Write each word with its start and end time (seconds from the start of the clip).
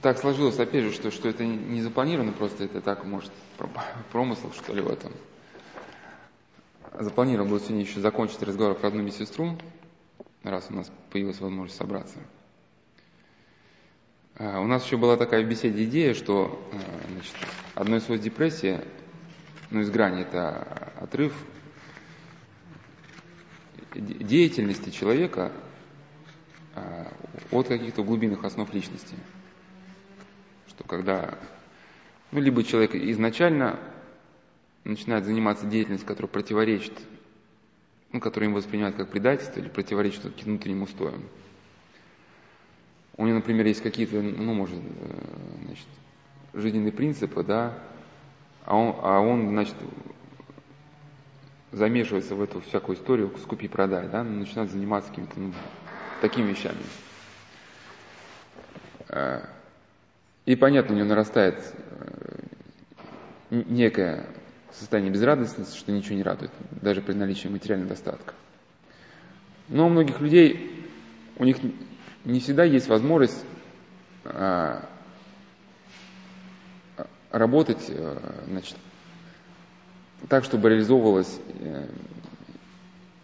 так 0.00 0.18
сложилось, 0.18 0.58
опять 0.58 0.84
же, 0.84 0.92
что, 0.92 1.10
что 1.10 1.28
это 1.28 1.44
не 1.44 1.82
запланировано, 1.82 2.32
просто 2.32 2.64
это 2.64 2.80
так, 2.80 3.04
может, 3.04 3.32
промысл, 4.12 4.52
что 4.52 4.72
ли, 4.72 4.80
в 4.80 4.88
этом. 4.88 5.12
Запланировал 6.98 7.48
было 7.48 7.60
сегодня 7.60 7.82
еще 7.82 8.00
закончить 8.00 8.42
разговор 8.42 8.74
про 8.76 8.88
одну 8.88 9.02
медсестру, 9.02 9.56
раз 10.42 10.66
у 10.70 10.74
нас 10.74 10.90
появилась 11.10 11.40
возможность 11.40 11.76
собраться. 11.76 12.18
А, 14.36 14.60
у 14.60 14.66
нас 14.66 14.84
еще 14.84 14.96
была 14.96 15.16
такая 15.16 15.44
в 15.44 15.48
беседе 15.48 15.84
идея, 15.84 16.14
что 16.14 16.60
а, 16.72 17.12
значит, 17.12 17.34
из 17.96 18.04
свойств 18.04 18.24
депрессии, 18.24 18.80
ну, 19.70 19.80
из 19.80 19.90
грани, 19.90 20.22
это 20.22 20.92
отрыв 21.00 21.34
деятельности 23.94 24.90
человека 24.90 25.52
а, 26.74 27.12
от 27.50 27.66
каких-то 27.66 28.02
глубинных 28.04 28.44
основ 28.44 28.72
личности. 28.72 29.16
Что 30.78 30.86
когда, 30.86 31.36
ну, 32.30 32.40
либо 32.40 32.62
человек 32.62 32.94
изначально 32.94 33.80
начинает 34.84 35.24
заниматься 35.24 35.66
деятельностью, 35.66 36.06
которая 36.06 36.30
противоречит, 36.30 36.92
ну, 38.12 38.20
которую 38.20 38.50
им 38.50 38.54
воспринимают 38.54 38.94
как 38.94 39.10
предательство 39.10 39.58
или 39.58 39.68
противоречит 39.68 40.24
внутренним 40.44 40.82
устоям. 40.82 41.24
У 43.16 43.26
него, 43.26 43.38
например, 43.38 43.66
есть 43.66 43.82
какие-то, 43.82 44.22
ну, 44.22 44.54
может, 44.54 44.76
э, 44.76 45.60
значит, 45.64 45.86
жизненные 46.54 46.92
принципы, 46.92 47.42
да, 47.42 47.76
а 48.64 48.76
он, 48.76 48.94
а 49.02 49.18
он, 49.18 49.48
значит, 49.48 49.74
замешивается 51.72 52.36
в 52.36 52.42
эту 52.42 52.60
всякую 52.60 52.96
историю, 52.96 53.34
скупи-продай, 53.42 54.06
да, 54.06 54.22
начинает 54.22 54.70
заниматься 54.70 55.10
какими-то 55.10 55.40
ну, 55.40 55.52
такими 56.20 56.50
вещами. 56.52 56.78
Э, 60.48 60.52
и 60.52 60.56
понятно, 60.56 60.94
у 60.94 60.98
него 60.98 61.08
нарастает 61.08 61.62
э, 63.50 63.60
некое 63.68 64.26
состояние 64.72 65.12
безрадостности, 65.12 65.76
что 65.76 65.92
ничего 65.92 66.16
не 66.16 66.22
радует, 66.22 66.50
даже 66.82 67.02
при 67.02 67.12
наличии 67.12 67.48
материального 67.48 67.90
достатка. 67.90 68.34
Но 69.68 69.86
у 69.86 69.88
многих 69.90 70.20
людей, 70.20 70.86
у 71.36 71.44
них 71.44 71.58
не 72.24 72.40
всегда 72.40 72.64
есть 72.64 72.88
возможность 72.88 73.44
а, 74.24 74.88
работать 77.30 77.84
а, 77.90 78.44
значит, 78.46 78.76
так, 80.28 80.44
чтобы 80.44 80.70
реализовывалось 80.70 81.38
э, 81.60 81.86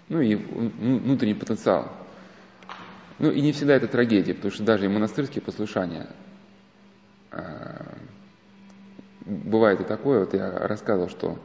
ну, 0.09 0.21
и 0.21 0.35
внутренний 0.35 1.35
потенциал. 1.35 1.91
Ну 3.19 3.31
и 3.31 3.41
не 3.41 3.53
всегда 3.53 3.75
это 3.75 3.89
трагедия, 3.89 4.35
потому 4.35 4.53
что 4.53 4.65
даже 4.65 4.85
и 4.85 4.89
монастырские 4.89 5.43
послушания 5.43 6.09
бывает 9.25 9.81
и 9.81 9.85
такое, 9.85 10.21
вот 10.21 10.35
я 10.35 10.51
рассказывал, 10.51 11.09
что 11.09 11.39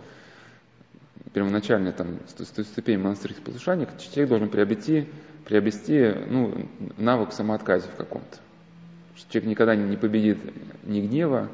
первоначально 1.33 1.91
там 1.91 2.19
ступень 2.27 2.99
монастырских 2.99 3.43
послушаний 3.43 3.87
человек 3.97 4.29
должен 4.29 4.49
приобрести, 4.49 5.07
приобрести 5.45 6.13
ну, 6.27 6.67
навык 6.97 7.31
самоотказа 7.31 7.87
в 7.87 7.95
каком-то. 7.95 8.37
Человек 9.29 9.49
никогда 9.49 9.75
не 9.75 9.97
победит 9.97 10.39
ни 10.85 11.01
гнева, 11.01 11.49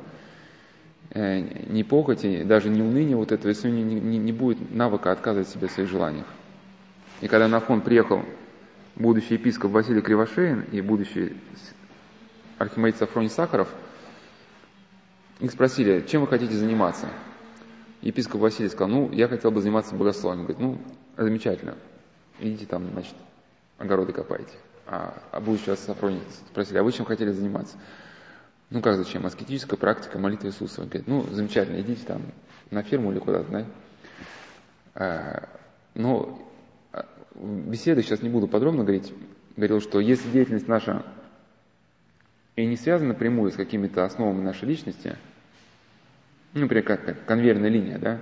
э, 1.11 1.39
ни 1.67 1.83
похоти, 1.83 2.43
даже 2.43 2.69
ни 2.69 2.81
уныния 2.81 3.15
вот 3.15 3.31
этого, 3.31 3.49
если 3.49 3.69
у 3.69 3.71
него 3.71 3.89
не, 3.89 3.99
не, 3.99 4.17
не 4.17 4.31
будет 4.31 4.73
навыка 4.73 5.11
отказывать 5.11 5.49
себе 5.49 5.67
в 5.67 5.71
своих 5.71 5.89
желаниях. 5.89 6.27
И 7.21 7.27
когда 7.27 7.47
на 7.47 7.59
фон 7.59 7.81
приехал 7.81 8.23
будущий 8.95 9.33
епископ 9.33 9.71
Василий 9.71 10.01
Кривошеин 10.01 10.65
и 10.71 10.79
будущий 10.81 11.35
архимандрит 12.59 12.97
Сафроний 12.97 13.29
Сахаров– 13.29 13.69
их 15.39 15.51
спросили, 15.51 16.05
чем 16.07 16.21
вы 16.21 16.27
хотите 16.27 16.53
заниматься? 16.53 17.07
Епископ 18.01 18.41
Василий 18.41 18.69
сказал, 18.69 18.89
ну, 18.89 19.11
я 19.11 19.27
хотел 19.27 19.51
бы 19.51 19.61
заниматься 19.61 19.95
богословием. 19.95 20.45
Говорит, 20.45 20.61
ну, 20.61 20.77
замечательно, 21.17 21.75
идите 22.39 22.65
там, 22.65 22.89
значит, 22.91 23.15
огороды 23.77 24.13
копайте. 24.13 24.53
А, 24.87 25.13
а 25.31 25.39
будущего 25.39 25.75
Сафроний 25.75 26.21
спросили, 26.49 26.77
а 26.77 26.83
вы 26.83 26.91
чем 26.91 27.05
хотели 27.05 27.31
заниматься? 27.31 27.77
Ну, 28.69 28.81
как 28.81 28.97
зачем? 28.97 29.25
Аскетическая 29.25 29.77
практика 29.77 30.19
молитвы 30.19 30.49
Иисуса. 30.49 30.81
Он 30.81 30.87
говорит, 30.87 31.07
ну, 31.07 31.25
замечательно, 31.31 31.81
идите 31.81 32.05
там 32.05 32.21
на 32.71 32.83
ферму 32.83 33.11
или 33.11 33.19
куда-то, 33.19 33.51
да? 33.51 33.65
А, 34.93 35.49
но 35.95 36.39
а, 36.93 37.05
в 37.33 37.69
беседах, 37.69 38.05
сейчас 38.05 38.21
не 38.21 38.29
буду 38.29 38.47
подробно 38.47 38.83
говорить, 38.83 39.13
говорил, 39.57 39.81
что 39.81 39.99
если 39.99 40.29
деятельность 40.29 40.67
наша 40.67 41.03
и 42.55 42.65
не 42.65 42.77
связан 42.77 43.09
напрямую 43.09 43.51
с 43.51 43.55
какими-то 43.55 44.05
основами 44.05 44.41
нашей 44.41 44.67
личности, 44.67 45.17
ну, 46.53 46.61
например, 46.61 46.85
как 46.85 47.25
конвейерная 47.25 47.69
линия, 47.69 47.97
да, 47.97 48.21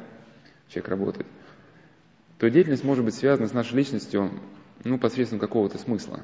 человек 0.69 0.89
работает, 0.89 1.27
то 2.39 2.49
деятельность 2.49 2.83
может 2.83 3.05
быть 3.05 3.13
связана 3.13 3.47
с 3.47 3.53
нашей 3.53 3.75
личностью, 3.75 4.31
ну, 4.83 4.97
посредством 4.97 5.39
какого-то 5.39 5.77
смысла. 5.77 6.21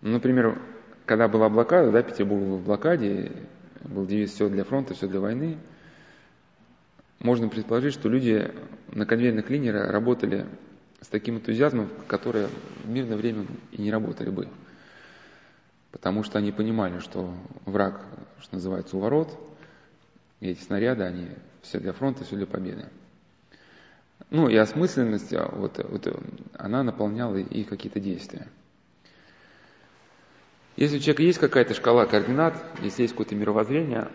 Ну, 0.00 0.12
например, 0.12 0.60
когда 1.04 1.26
была 1.26 1.48
блокада, 1.48 1.90
да, 1.90 2.02
Петербург 2.02 2.42
был 2.42 2.56
в 2.58 2.64
блокаде, 2.64 3.32
был 3.82 4.06
девиз 4.06 4.30
«все 4.30 4.48
для 4.48 4.64
фронта, 4.64 4.94
все 4.94 5.08
для 5.08 5.20
войны», 5.20 5.58
можно 7.18 7.48
предположить, 7.48 7.94
что 7.94 8.08
люди 8.08 8.52
на 8.92 9.04
конвейерных 9.04 9.50
линиях 9.50 9.90
работали 9.90 10.46
с 11.00 11.08
таким 11.08 11.38
энтузиазмом, 11.38 11.88
которые 12.06 12.48
в 12.84 12.88
мирное 12.88 13.16
время 13.16 13.46
и 13.72 13.82
не 13.82 13.90
работали 13.90 14.30
бы 14.30 14.48
потому 15.90 16.22
что 16.22 16.38
они 16.38 16.52
понимали, 16.52 16.98
что 17.00 17.34
враг, 17.64 18.04
что 18.40 18.54
называется, 18.54 18.96
у 18.96 19.00
ворот, 19.00 19.38
и 20.40 20.48
эти 20.48 20.62
снаряды, 20.62 21.04
они 21.04 21.28
все 21.62 21.80
для 21.80 21.92
фронта, 21.92 22.24
все 22.24 22.36
для 22.36 22.46
победы. 22.46 22.86
Ну 24.30 24.48
и 24.48 24.56
осмысленность, 24.56 25.32
а, 25.32 25.48
вот, 25.50 25.78
вот, 25.78 26.22
она 26.54 26.82
наполняла 26.82 27.36
их 27.36 27.68
какие-то 27.68 28.00
действия. 28.00 28.48
Если 30.76 30.98
у 30.98 31.00
человека 31.00 31.22
есть 31.22 31.38
какая-то 31.38 31.74
шкала 31.74 32.06
координат, 32.06 32.62
если 32.82 33.02
есть 33.02 33.14
какое-то 33.14 33.34
мировоззрение, 33.34 34.08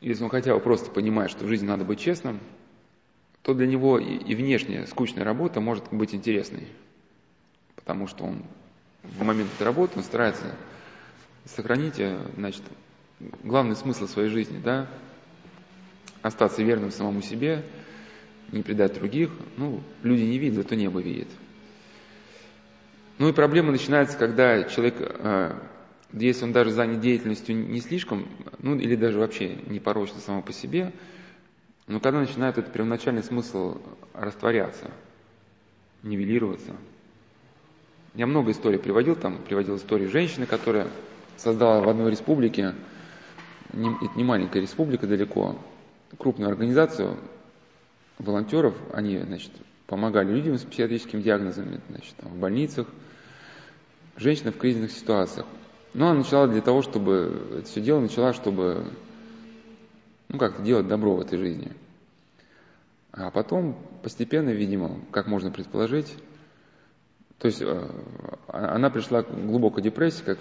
если 0.00 0.24
он 0.24 0.30
хотя 0.30 0.54
бы 0.54 0.60
просто 0.60 0.90
понимает, 0.90 1.30
что 1.30 1.44
в 1.44 1.48
жизни 1.48 1.66
надо 1.66 1.84
быть 1.84 2.00
честным, 2.00 2.40
то 3.42 3.52
для 3.52 3.66
него 3.66 3.98
и, 3.98 4.16
и 4.16 4.34
внешняя 4.34 4.86
скучная 4.86 5.24
работа 5.24 5.60
может 5.60 5.92
быть 5.92 6.14
интересной, 6.14 6.68
потому 7.74 8.06
что 8.06 8.24
он 8.24 8.44
в 9.02 9.22
момент 9.22 9.50
этой 9.54 9.64
работы 9.64 9.98
он 9.98 10.04
старается 10.04 10.54
сохранить, 11.44 11.98
э, 11.98 12.18
значит, 12.36 12.62
главный 13.42 13.76
смысл 13.76 14.06
своей 14.06 14.28
жизни, 14.28 14.60
да, 14.62 14.86
остаться 16.22 16.62
верным 16.62 16.90
самому 16.90 17.22
себе, 17.22 17.64
не 18.52 18.62
предать 18.62 18.94
других. 18.94 19.30
Ну, 19.56 19.80
люди 20.02 20.22
не 20.22 20.38
видят, 20.38 20.56
зато 20.56 20.74
небо 20.74 21.00
видит. 21.00 21.28
Ну 23.18 23.28
и 23.28 23.32
проблема 23.32 23.70
начинается, 23.70 24.16
когда 24.16 24.62
человек, 24.64 24.96
э, 24.98 25.58
если 26.12 26.44
он 26.44 26.52
даже 26.52 26.70
занят 26.70 27.00
деятельностью 27.00 27.56
не 27.56 27.80
слишком, 27.80 28.26
ну 28.58 28.76
или 28.76 28.96
даже 28.96 29.18
вообще 29.18 29.56
не 29.66 29.80
порочно 29.80 30.20
само 30.20 30.42
по 30.42 30.52
себе, 30.52 30.92
но 31.86 32.00
когда 32.00 32.20
начинает 32.20 32.58
этот 32.58 32.72
первоначальный 32.72 33.22
смысл 33.22 33.80
растворяться, 34.14 34.90
нивелироваться– 36.02 36.76
я 38.14 38.26
много 38.26 38.50
историй 38.50 38.78
приводил, 38.78 39.16
там 39.16 39.38
приводил 39.38 39.76
истории 39.76 40.06
женщины, 40.06 40.46
которая 40.46 40.88
создала 41.36 41.80
в 41.80 41.88
одной 41.88 42.10
республике, 42.10 42.74
не, 43.72 43.88
это 43.88 44.16
не 44.16 44.24
маленькая 44.24 44.60
республика 44.60 45.06
далеко, 45.06 45.56
крупную 46.18 46.50
организацию 46.50 47.16
волонтеров, 48.18 48.74
они, 48.92 49.18
значит, 49.18 49.52
помогали 49.86 50.32
людям 50.32 50.58
с 50.58 50.62
психиатрическими 50.62 51.22
диагнозами, 51.22 51.80
значит, 51.88 52.14
там, 52.16 52.32
в 52.32 52.38
больницах, 52.38 52.86
женщины 54.16 54.52
в 54.52 54.58
кризисных 54.58 54.92
ситуациях. 54.92 55.46
Но 55.94 56.08
она 56.08 56.18
начала 56.18 56.46
для 56.46 56.60
того, 56.60 56.82
чтобы 56.82 57.42
это 57.58 57.66
все 57.66 57.80
дело 57.80 58.00
начала, 58.00 58.32
чтобы 58.32 58.84
ну, 60.28 60.38
как-то 60.38 60.62
делать 60.62 60.86
добро 60.86 61.16
в 61.16 61.20
этой 61.20 61.38
жизни. 61.38 61.72
А 63.12 63.30
потом 63.30 63.76
постепенно, 64.02 64.50
видимо, 64.50 65.00
как 65.10 65.26
можно 65.26 65.50
предположить, 65.50 66.14
то 67.40 67.46
есть 67.46 67.62
э, 67.62 67.90
она 68.48 68.90
пришла 68.90 69.22
к 69.22 69.30
глубокой 69.30 69.82
депрессии, 69.82 70.22
как 70.22 70.38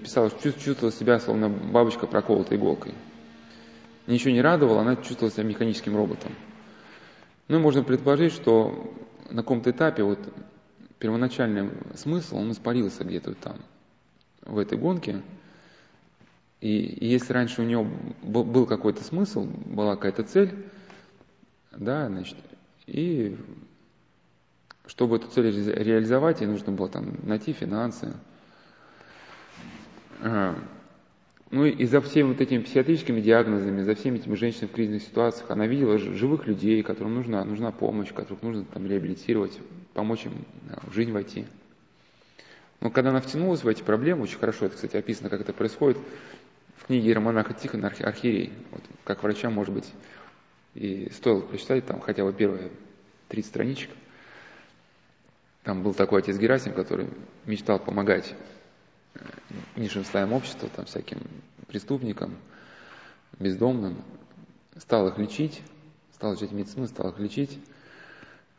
писала, 0.00 0.30
чувствовала 0.30 0.92
себя 0.92 1.18
словно 1.18 1.48
бабочка 1.48 2.06
проколота 2.06 2.54
иголкой. 2.54 2.94
Ничего 4.06 4.32
не 4.32 4.40
радовало, 4.40 4.82
она 4.82 4.94
чувствовала 4.94 5.32
себя 5.32 5.42
механическим 5.42 5.96
роботом. 5.96 6.32
Ну 7.48 7.56
и 7.58 7.60
можно 7.60 7.82
предположить, 7.82 8.32
что 8.32 8.94
на 9.28 9.42
каком-то 9.42 9.72
этапе 9.72 10.04
вот 10.04 10.20
первоначальный 11.00 11.68
смысл, 11.96 12.36
он 12.36 12.52
испарился 12.52 13.02
где-то 13.02 13.34
там, 13.34 13.56
в 14.42 14.58
этой 14.58 14.78
гонке. 14.78 15.22
И, 16.60 16.78
и 16.78 17.06
если 17.08 17.32
раньше 17.32 17.62
у 17.62 17.64
него 17.64 17.88
был 18.22 18.66
какой-то 18.66 19.02
смысл, 19.02 19.44
была 19.44 19.96
какая-то 19.96 20.22
цель, 20.22 20.66
да, 21.72 22.06
значит, 22.06 22.36
и 22.86 23.36
чтобы 24.86 25.16
эту 25.16 25.28
цель 25.28 25.50
реализовать, 25.74 26.40
ей 26.40 26.46
нужно 26.46 26.72
было 26.72 26.88
там 26.88 27.16
найти 27.22 27.52
финансы, 27.52 28.14
ну 31.50 31.64
и 31.64 31.84
за 31.84 32.00
всеми 32.00 32.28
вот 32.28 32.40
этими 32.40 32.62
психиатрическими 32.62 33.20
диагнозами, 33.20 33.82
за 33.82 33.94
всеми 33.94 34.16
этими 34.18 34.34
женщинами 34.34 34.68
в 34.68 34.72
кризисных 34.72 35.02
ситуациях, 35.02 35.50
она 35.50 35.66
видела 35.66 35.96
живых 35.98 36.46
людей, 36.46 36.82
которым 36.82 37.14
нужна, 37.14 37.44
нужна 37.44 37.70
помощь, 37.70 38.12
которых 38.12 38.42
нужно 38.42 38.64
там 38.64 38.86
реабилитировать, 38.86 39.58
помочь 39.94 40.26
им 40.26 40.32
в 40.82 40.92
жизнь 40.92 41.12
войти. 41.12 41.46
Но 42.80 42.90
когда 42.90 43.10
она 43.10 43.20
втянулась 43.20 43.62
в 43.62 43.68
эти 43.68 43.82
проблемы, 43.82 44.24
очень 44.24 44.38
хорошо 44.38 44.66
это, 44.66 44.74
кстати, 44.74 44.96
описано, 44.96 45.30
как 45.30 45.40
это 45.40 45.52
происходит 45.52 45.98
в 46.76 46.86
книге 46.86 47.14
Романаха 47.14 47.54
Тихона 47.54 47.88
«Архиерей». 47.88 48.52
Вот, 48.70 48.82
как 49.04 49.22
врачам, 49.22 49.52
может 49.54 49.72
быть, 49.72 49.90
и 50.74 51.10
стоило 51.10 51.40
прочитать 51.40 51.86
там 51.86 52.00
хотя 52.00 52.24
бы 52.24 52.32
первые 52.32 52.70
30 53.28 53.48
страничек. 53.48 53.90
Там 55.66 55.82
был 55.82 55.94
такой 55.94 56.20
отец 56.20 56.38
Герасим, 56.38 56.74
который 56.74 57.08
мечтал 57.44 57.80
помогать 57.80 58.36
э, 59.14 59.18
низшим 59.74 60.04
слоям 60.04 60.32
общества, 60.32 60.68
там, 60.68 60.84
всяким 60.84 61.18
преступникам, 61.66 62.36
бездомным. 63.40 63.96
Стал 64.76 65.08
их 65.08 65.18
лечить, 65.18 65.60
стал 66.14 66.34
изучать 66.34 66.52
медицину, 66.52 66.86
стал 66.86 67.10
их 67.10 67.18
лечить. 67.18 67.58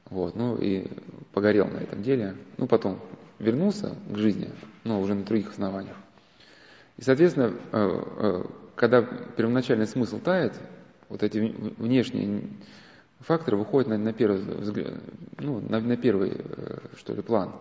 Вот, 0.09 0.35
ну 0.35 0.57
и 0.57 0.85
погорел 1.31 1.67
на 1.67 1.77
этом 1.77 2.03
деле. 2.03 2.35
Ну, 2.57 2.67
потом 2.67 2.99
вернулся 3.39 3.95
к 4.09 4.17
жизни, 4.17 4.49
но 4.83 4.99
уже 4.99 5.13
на 5.13 5.23
других 5.23 5.51
основаниях. 5.51 5.95
И, 6.97 7.03
соответственно, 7.03 7.53
э, 7.71 8.03
э, 8.17 8.43
когда 8.75 9.01
первоначальный 9.01 9.87
смысл 9.87 10.19
тает, 10.19 10.59
вот 11.07 11.23
эти 11.23 11.37
внешние 11.37 12.49
факторы 13.21 13.57
выходят 13.57 13.89
на, 13.89 13.97
на 13.97 14.13
первый 14.13 14.39
взгляд, 14.39 14.93
ну, 15.39 15.59
на, 15.59 15.79
на 15.79 15.97
первый, 15.97 16.33
э, 16.35 16.77
что 16.97 17.13
ли, 17.13 17.21
план. 17.21 17.53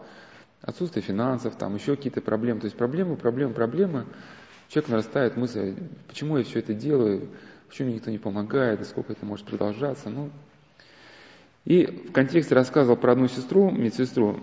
Отсутствие 0.63 1.03
финансов, 1.03 1.57
там 1.57 1.75
еще 1.75 1.97
какие-то 1.97 2.21
проблемы. 2.21 2.61
То 2.61 2.67
есть 2.67 2.77
проблемы, 2.77 3.17
проблемы, 3.17 3.55
проблемы. 3.55 4.07
Человек 4.69 4.91
нарастает 4.91 5.37
мысль, 5.37 5.77
почему 6.09 6.39
я 6.39 6.45
все 6.45 6.59
это 6.59 6.75
делаю, 6.75 7.29
почему 7.69 7.89
мне 7.89 7.97
никто 7.97 8.11
не 8.11 8.19
помогает, 8.19 8.81
и 8.81 8.85
сколько 8.85 9.13
это 9.13 9.25
может 9.25 9.47
продолжаться. 9.47 10.11
Ну. 10.11 10.31
И 11.65 11.87
в 11.87 12.13
контексте 12.13 12.55
рассказывал 12.55 12.97
про 12.97 13.13
одну 13.13 13.29
сестру, 13.29 13.71
медсестру, 13.71 14.41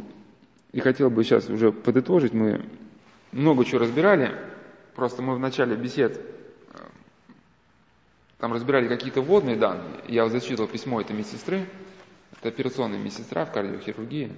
и 0.71 0.79
хотел 0.79 1.09
бы 1.09 1.23
сейчас 1.23 1.49
уже 1.49 1.71
подытожить, 1.71 2.33
мы 2.33 2.65
много 3.31 3.65
чего 3.65 3.79
разбирали, 3.79 4.31
просто 4.95 5.21
мы 5.21 5.35
в 5.35 5.39
начале 5.39 5.75
бесед 5.75 6.21
там 8.39 8.53
разбирали 8.53 8.87
какие-то 8.87 9.21
вводные 9.21 9.55
данные. 9.55 10.01
Я 10.07 10.27
зачитывал 10.29 10.67
письмо 10.67 11.01
этой 11.01 11.15
медсестры, 11.15 11.67
это 12.39 12.49
операционная 12.49 12.99
медсестра 12.99 13.45
в 13.45 13.51
кардиохирургии. 13.51 14.31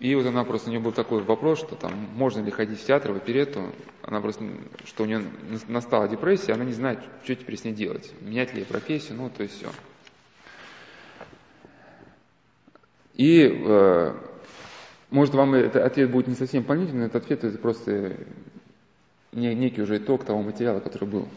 И 0.00 0.14
вот 0.14 0.24
она 0.24 0.44
просто, 0.44 0.68
у 0.68 0.70
нее 0.70 0.80
был 0.80 0.92
такой 0.92 1.22
вопрос, 1.22 1.58
что 1.58 1.76
там, 1.76 1.92
можно 2.14 2.40
ли 2.40 2.50
ходить 2.50 2.80
в 2.80 2.86
театр, 2.86 3.12
в 3.12 3.16
оперету. 3.16 3.70
Она 4.02 4.22
просто, 4.22 4.44
что 4.86 5.02
у 5.02 5.06
нее 5.06 5.22
настала 5.68 6.08
депрессия, 6.08 6.54
она 6.54 6.64
не 6.64 6.72
знает, 6.72 7.00
что 7.22 7.34
теперь 7.34 7.58
с 7.58 7.64
ней 7.64 7.74
делать. 7.74 8.10
Менять 8.22 8.54
ли 8.54 8.60
ей 8.60 8.64
профессию, 8.66 9.18
ну, 9.18 9.28
то 9.28 9.42
есть 9.42 9.58
все. 9.58 9.68
И, 13.12 13.42
э, 13.42 14.14
может, 15.10 15.34
вам 15.34 15.52
этот 15.52 15.84
ответ 15.84 16.10
будет 16.10 16.28
не 16.28 16.34
совсем 16.34 16.64
понятен, 16.64 16.98
но 16.98 17.04
этот 17.04 17.24
ответ 17.24 17.44
это 17.44 17.58
просто 17.58 18.16
некий 19.32 19.82
уже 19.82 19.98
итог 19.98 20.24
того 20.24 20.40
материала, 20.40 20.80
который 20.80 21.06
был. 21.06 21.28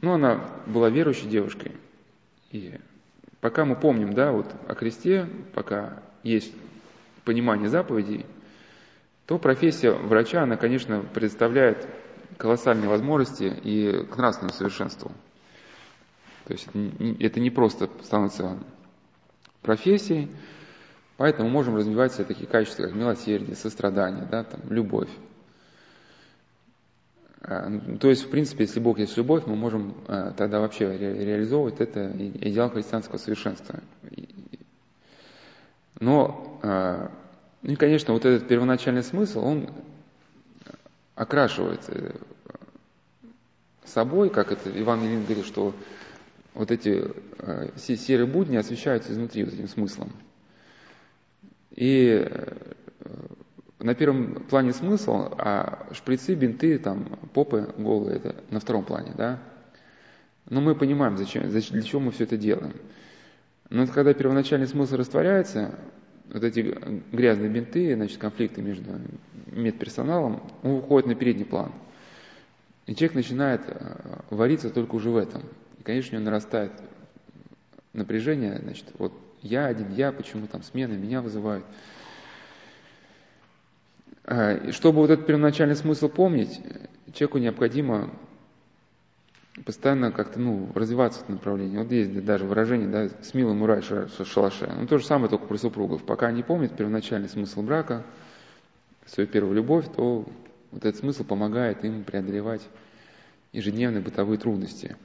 Ну, 0.00 0.12
она 0.12 0.44
была 0.66 0.90
верующей 0.90 1.28
девушкой. 1.28 1.72
И 2.50 2.74
пока 3.40 3.64
мы 3.64 3.76
помним, 3.76 4.12
да, 4.14 4.32
вот 4.32 4.46
о 4.66 4.74
кресте, 4.74 5.28
пока 5.54 6.02
есть 6.22 6.52
понимание 7.24 7.68
заповедей, 7.68 8.26
то 9.26 9.38
профессия 9.38 9.92
врача, 9.92 10.42
она, 10.42 10.56
конечно, 10.56 11.00
предоставляет 11.02 11.86
колоссальные 12.38 12.88
возможности 12.88 13.44
и 13.44 14.04
к 14.06 14.16
нравственному 14.16 14.54
совершенству. 14.54 15.12
То 16.46 16.54
есть 16.54 16.68
это 17.20 17.40
не 17.40 17.50
просто 17.50 17.90
становится 18.02 18.58
профессией, 19.60 20.30
поэтому 21.18 21.50
можем 21.50 21.76
развивать 21.76 22.12
все 22.12 22.24
такие 22.24 22.46
качества, 22.46 22.84
как 22.84 22.94
милосердие, 22.94 23.54
сострадание, 23.54 24.26
да, 24.30 24.44
там, 24.44 24.60
любовь. 24.70 25.10
А, 27.40 27.70
то 28.00 28.08
есть, 28.08 28.24
в 28.24 28.30
принципе, 28.30 28.64
если 28.64 28.80
Бог 28.80 28.98
есть 28.98 29.16
любовь, 29.16 29.44
мы 29.46 29.54
можем 29.54 29.94
а, 30.08 30.32
тогда 30.32 30.60
вообще 30.60 30.88
ре- 30.88 31.24
реализовывать 31.24 31.80
это 31.80 32.10
идеал 32.16 32.70
христианского 32.70 33.18
совершенства. 33.18 33.80
Но, 36.00 36.58
а, 36.62 37.10
ну 37.62 37.72
и, 37.72 37.76
конечно, 37.76 38.12
вот 38.12 38.24
этот 38.24 38.48
первоначальный 38.48 39.02
смысл, 39.02 39.40
он 39.40 39.70
окрашивается 41.14 42.14
собой, 43.84 44.30
как 44.30 44.52
это 44.52 44.70
Иван 44.80 45.04
Ильин 45.04 45.24
говорит, 45.24 45.46
что 45.46 45.74
вот 46.54 46.70
эти 46.70 47.04
серые 47.76 48.26
будни 48.26 48.56
освещаются 48.56 49.12
изнутри 49.12 49.44
вот 49.44 49.54
этим 49.54 49.68
смыслом. 49.68 50.12
И 51.74 52.28
на 53.80 53.94
первом 53.94 54.34
плане 54.34 54.72
смысл, 54.72 55.28
а 55.38 55.86
шприцы, 55.92 56.34
бинты, 56.34 56.78
там, 56.78 57.04
попы 57.32 57.72
голые, 57.78 58.16
это 58.16 58.36
на 58.50 58.60
втором 58.60 58.84
плане, 58.84 59.12
да. 59.16 59.38
Но 60.48 60.60
мы 60.60 60.74
понимаем, 60.74 61.16
зачем, 61.16 61.50
зачем, 61.50 61.74
для 61.74 61.82
чего 61.82 62.00
мы 62.00 62.10
все 62.10 62.24
это 62.24 62.36
делаем. 62.36 62.74
Но 63.70 63.82
вот 63.82 63.90
когда 63.90 64.14
первоначальный 64.14 64.66
смысл 64.66 64.96
растворяется, 64.96 65.78
вот 66.32 66.42
эти 66.42 66.60
грязные 67.12 67.50
бинты, 67.50 67.94
значит, 67.94 68.18
конфликты 68.18 68.62
между 68.62 68.90
медперсоналом, 69.46 70.42
он 70.62 70.72
уходит 70.72 71.08
на 71.08 71.14
передний 71.14 71.44
план. 71.44 71.72
И 72.86 72.94
человек 72.94 73.14
начинает 73.14 73.60
э, 73.66 74.20
вариться 74.30 74.70
только 74.70 74.94
уже 74.94 75.10
в 75.10 75.16
этом. 75.16 75.42
И, 75.78 75.82
конечно, 75.82 76.16
у 76.16 76.20
него 76.20 76.30
нарастает 76.30 76.72
напряжение, 77.92 78.58
значит, 78.62 78.86
вот 78.98 79.12
я 79.42 79.66
один, 79.66 79.92
я, 79.94 80.12
почему 80.12 80.46
там 80.46 80.62
смены 80.62 80.96
меня 80.96 81.20
вызывают. 81.20 81.64
А, 84.30 84.72
чтобы 84.72 84.98
вот 84.98 85.08
этот 85.08 85.26
первоначальный 85.26 85.74
смысл 85.74 86.10
помнить, 86.10 86.60
человеку 87.14 87.38
необходимо 87.38 88.10
постоянно 89.64 90.12
как-то 90.12 90.38
ну, 90.38 90.70
развиваться 90.74 91.20
в 91.20 91.22
этом 91.22 91.36
направлении. 91.36 91.78
Вот 91.78 91.90
есть 91.90 92.24
даже 92.26 92.44
выражение, 92.44 92.88
да, 92.88 93.08
с 93.22 93.32
милым 93.32 93.62
урай 93.62 93.80
шалаше. 93.80 94.70
Ну, 94.78 94.86
то 94.86 94.98
же 94.98 95.06
самое 95.06 95.30
только 95.30 95.46
про 95.46 95.56
супругов. 95.56 96.04
Пока 96.04 96.26
они 96.26 96.42
помнят 96.42 96.76
первоначальный 96.76 97.30
смысл 97.30 97.62
брака, 97.62 98.04
свою 99.06 99.26
первую 99.26 99.54
любовь, 99.54 99.86
то 99.96 100.26
вот 100.72 100.84
этот 100.84 101.00
смысл 101.00 101.24
помогает 101.24 101.82
им 101.86 102.04
преодолевать 102.04 102.60
ежедневные 103.52 104.02
бытовые 104.02 104.38
трудности. 104.38 104.98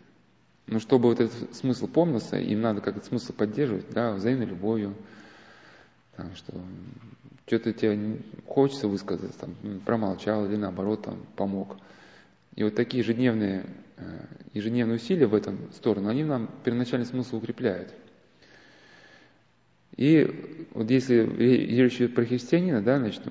Но 0.68 0.80
чтобы 0.80 1.08
вот 1.08 1.22
этот 1.22 1.56
смысл 1.56 1.88
помнился, 1.88 2.40
им 2.40 2.60
надо 2.60 2.82
как 2.82 2.98
этот 2.98 3.08
смысл 3.08 3.32
поддерживать, 3.32 3.90
да, 3.92 4.12
взаимной 4.12 4.48
любовью, 4.48 4.96
там, 6.16 6.36
что 6.36 6.54
что-то 7.46 7.74
тебе 7.74 8.20
хочется 8.48 8.88
высказать, 8.88 9.36
там, 9.38 9.56
промолчал 9.86 10.46
или 10.46 10.56
наоборот 10.56 11.04
там, 11.04 11.18
помог. 11.36 11.78
И 12.56 12.64
вот 12.64 12.76
такие 12.76 13.04
ежедневные, 13.04 13.66
э, 13.98 14.26
ежедневные 14.54 14.96
усилия 14.96 15.28
в 15.28 15.34
этом 15.34 15.72
сторону, 15.74 16.10
они 16.10 16.24
нам 16.24 16.50
первоначальный 16.64 17.06
смысл 17.06 17.38
укрепляют. 17.38 17.94
И 19.96 20.68
вот 20.74 20.90
если 20.90 21.24
речь 21.38 21.96
идет 21.98 22.16
про 22.16 22.26
христианина, 22.26 22.82
да, 22.82 22.98
значит, 22.98 23.22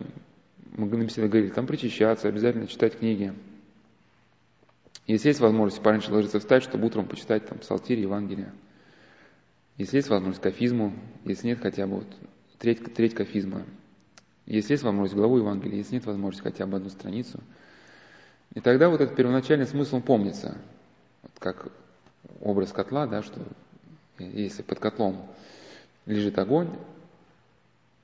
мы 0.76 0.86
на 0.86 1.04
беседе 1.04 1.26
говорили, 1.26 1.50
там 1.50 1.66
причащаться, 1.66 2.28
обязательно 2.28 2.66
читать 2.66 2.98
книги. 2.98 3.32
Если 5.06 5.28
есть 5.28 5.40
возможность 5.40 5.82
пораньше 5.82 6.12
ложиться 6.12 6.38
встать, 6.38 6.62
чтобы 6.62 6.86
утром 6.86 7.06
почитать 7.06 7.46
там 7.46 7.58
псалтирь, 7.58 7.98
Евангелие. 7.98 8.52
Если 9.76 9.96
есть 9.96 10.08
возможность 10.08 10.42
кафизму, 10.42 10.94
если 11.24 11.48
нет, 11.48 11.58
хотя 11.60 11.86
бы 11.86 11.96
вот 11.96 12.06
треть, 12.62 12.94
треть 12.94 13.14
кафизма. 13.14 13.64
Если 14.46 14.74
есть 14.74 14.84
возможность 14.84 15.16
главу 15.16 15.38
Евангелия, 15.38 15.78
если 15.78 15.94
нет 15.94 16.06
возможности 16.06 16.44
хотя 16.44 16.64
бы 16.64 16.76
одну 16.76 16.90
страницу. 16.90 17.40
И 18.54 18.60
тогда 18.60 18.88
вот 18.88 19.00
этот 19.00 19.16
первоначальный 19.16 19.66
смысл 19.66 20.00
помнится. 20.00 20.56
Вот 21.22 21.32
как 21.40 21.72
образ 22.40 22.72
котла, 22.72 23.06
да, 23.06 23.22
что 23.22 23.40
если 24.18 24.62
под 24.62 24.78
котлом 24.78 25.26
лежит 26.06 26.38
огонь, 26.38 26.70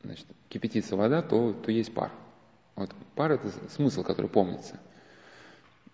значит, 0.03 0.27
кипятится 0.49 0.97
вода, 0.97 1.23
то, 1.23 1.53
то 1.53 1.71
есть 1.71 1.95
пар. 1.95 2.11
Вот 2.75 2.91
пар– 3.15 3.33
это 3.33 3.49
смысл, 3.71 4.03
который 4.03 4.29
помнится. 4.29 4.81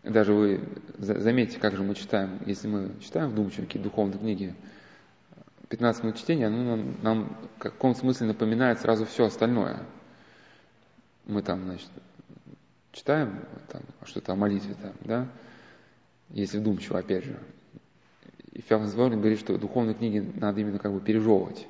Даже 0.03 0.33
вы 0.33 0.61
заметите, 0.99 1.59
как 1.59 1.77
же 1.77 1.83
мы 1.83 1.95
читаем, 1.95 2.39
если 2.47 2.69
мы 2.69 2.93
читаем 3.01 3.31
вдумчиво 3.31 3.67
какие-то 3.67 3.89
духовные 3.91 4.19
книги, 4.19 4.55
15 5.69 6.03
минут 6.05 6.17
чтения, 6.17 6.47
оно 6.47 6.77
нам, 6.77 6.95
нам 7.03 7.37
в 7.57 7.59
каком 7.59 7.95
смысле 7.95 8.29
напоминает 8.29 8.81
сразу 8.81 9.05
все 9.07 9.25
остальное– 9.27 9.83
мы 11.27 11.43
там, 11.43 11.65
значит, 11.65 11.89
читаем 12.93 13.45
там, 13.69 13.83
что-то 14.05 14.33
о 14.33 14.37
молитве, 14.37 14.75
там, 14.75 14.93
да, 15.01 15.29
если 16.31 16.59
вдумчиво, 16.59 16.99
опять 16.99 17.25
же. 17.25 17.39
И 18.53 18.61
Феофан 18.61 18.89
Звонин 18.89 19.21
говорит, 19.21 19.41
что 19.41 19.59
духовные 19.59 19.95
книги 19.95 20.33
надо 20.37 20.61
именно 20.61 20.79
как 20.79 20.93
бы 20.93 21.01
пережевывать. 21.01 21.67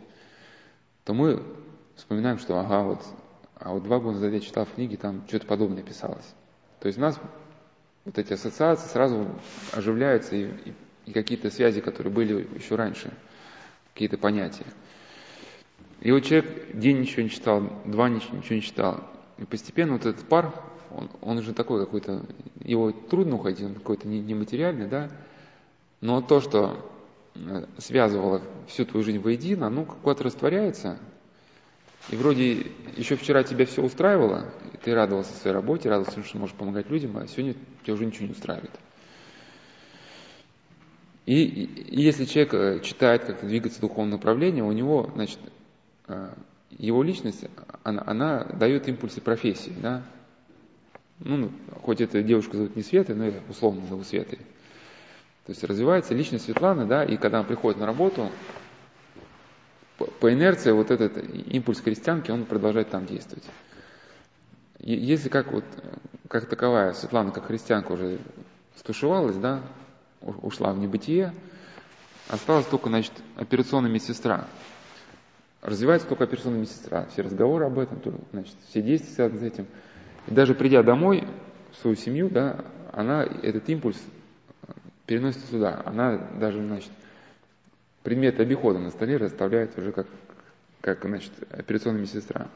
То 1.05 1.15
мы 1.15 1.43
вспоминаем, 1.97 2.39
что 2.39 2.59
ага, 2.59 2.83
вот 2.83 3.05
а 3.57 3.73
вот 3.73 3.85
два 3.85 4.01
года 4.01 4.17
назад 4.17 4.33
я 4.33 4.41
читал 4.41 4.65
в 4.67 4.75
книге, 4.75 4.97
там 4.97 5.25
что-то 5.29 5.47
подобное 5.47 5.83
писалось. 5.83 6.35
То 6.81 6.89
есть 6.89 6.99
у 6.99 7.03
нас 7.03 7.19
вот 8.05 8.19
эти 8.19 8.33
ассоциации 8.33 8.89
сразу 8.89 9.27
оживляются 9.73 10.35
и, 10.35 10.45
и, 10.45 10.75
и 11.07 11.13
какие-то 11.13 11.51
связи, 11.51 11.81
которые 11.81 12.13
были 12.13 12.47
еще 12.55 12.75
раньше, 12.75 13.13
какие-то 13.95 14.19
понятия. 14.19 14.67
И 16.01 16.13
вот 16.13 16.25
человек 16.25 16.77
день 16.77 17.01
ничего 17.01 17.23
не 17.23 17.31
читал, 17.31 17.63
два 17.87 18.09
ничего, 18.11 18.37
не 18.37 18.61
читал. 18.61 19.05
И 19.39 19.45
постепенно 19.45 19.95
вот 19.95 20.05
этот 20.05 20.27
пар, 20.27 20.53
он, 20.91 21.09
он 21.23 21.39
уже 21.39 21.55
такой 21.55 21.85
какой-то, 21.85 22.27
его 22.63 22.93
трудно 22.93 23.37
уходить, 23.37 23.65
он 23.65 23.75
какой-то 23.75 24.07
нематериальный, 24.07 24.87
да, 24.87 25.11
но 26.01 26.21
то, 26.21 26.41
что 26.41 26.91
э, 27.35 27.65
связывало 27.79 28.43
всю 28.69 28.85
твою 28.85 29.05
жизнь 29.05 29.19
воедино, 29.19 29.69
оно 29.69 29.85
куда-то 29.85 30.25
растворяется, 30.25 30.99
и 32.11 32.17
вроде 32.17 32.67
еще 32.97 33.17
вчера 33.17 33.43
тебя 33.43 33.65
все 33.65 33.83
устраивало, 33.83 34.53
ты 34.83 34.95
радовался 34.95 35.33
своей 35.33 35.55
работе, 35.55 35.89
радовался, 35.89 36.23
что 36.23 36.39
можешь 36.39 36.55
помогать 36.55 36.91
людям, 36.91 37.17
а 37.17 37.27
сегодня 37.27 37.55
тебя 37.83 37.95
уже 37.95 38.05
ничего 38.05 38.27
не 38.27 38.33
устраивает. 38.33 38.73
И, 41.27 41.45
и 41.65 42.03
если 42.03 42.27
человек 42.27 42.55
э, 42.55 42.81
читает, 42.81 43.25
как 43.25 43.47
двигаться 43.47 43.79
в 43.79 43.83
духовном 43.83 44.11
направлении, 44.11 44.61
у 44.61 44.73
него, 44.73 45.11
значит, 45.15 45.39
э, 46.09 46.31
его 46.71 47.03
личность, 47.03 47.47
она, 47.83 48.03
она 48.07 48.45
дает 48.45 48.89
импульсы 48.89 49.21
профессии, 49.21 49.73
да. 49.81 50.03
Ну, 51.21 51.51
хоть 51.83 52.01
эта 52.01 52.23
девушка 52.23 52.57
зовут 52.57 52.77
не 52.77 52.83
Светой, 52.83 53.15
но 53.15 53.27
я 53.27 53.41
условно 53.49 53.87
зову 53.87 54.05
Светой. 54.05 54.39
То 55.47 55.51
есть 55.53 55.65
развивается 55.65 56.15
личность 56.15 56.45
Светланы, 56.45 56.87
да, 56.87 57.05
и 57.05 57.17
когда 57.17 57.39
она 57.39 57.47
приходит 57.47 57.81
на 57.81 57.87
работу, 57.87 58.31
по 59.97 60.33
инерции 60.33 60.73
вот 60.73 60.91
этот 60.91 61.17
импульс 61.49 61.81
христианки, 61.81 62.31
он 62.31 62.45
продолжает 62.45 62.91
там 62.91 63.07
действовать. 63.07 63.45
Если 64.81 65.29
как 65.29 65.53
вот, 65.53 65.65
как 66.29 66.47
таковая 66.47 66.93
Светлана, 66.93 67.31
как 67.31 67.47
христианка 67.47 67.93
уже 67.93 68.19
стушевалась, 68.77 69.37
да, 69.37 69.63
ушла 70.43 70.73
в 70.73 70.79
небытие, 70.79 71.33
осталась 72.29 72.67
только, 72.67 72.89
значит, 72.89 73.13
операционная 73.37 73.91
медсестра. 73.91 74.47
Развивается 75.63 76.09
только 76.09 76.25
операционная 76.25 76.61
медсестра. 76.61 77.07
Все 77.07 77.23
разговоры 77.23 77.67
об 77.67 77.79
этом, 77.79 77.99
значит, 78.33 78.55
все 78.69 78.83
действия 78.83 79.15
связаны 79.15 79.41
с 79.41 79.43
этим. 79.43 79.67
И 80.27 80.35
даже 80.35 80.55
придя 80.55 80.83
домой, 80.83 81.27
в 81.73 81.77
свою 81.81 81.97
семью, 81.97 82.31
да, 82.31 82.65
она 82.93 83.25
этот 83.25 83.69
импульс 83.69 84.01
переносит 85.07 85.45
сюда. 85.47 85.83
Она 85.85 86.17
даже, 86.39 86.65
значит, 86.65 86.91
предметы 88.03 88.43
обихода 88.43 88.79
на 88.79 88.91
столе 88.91 89.17
расставляет 89.17 89.77
уже 89.79 89.93
как, 89.93 90.07
как 90.81 91.03
значит, 91.03 91.33
операционная 91.51 92.03
медсестра. 92.03 92.49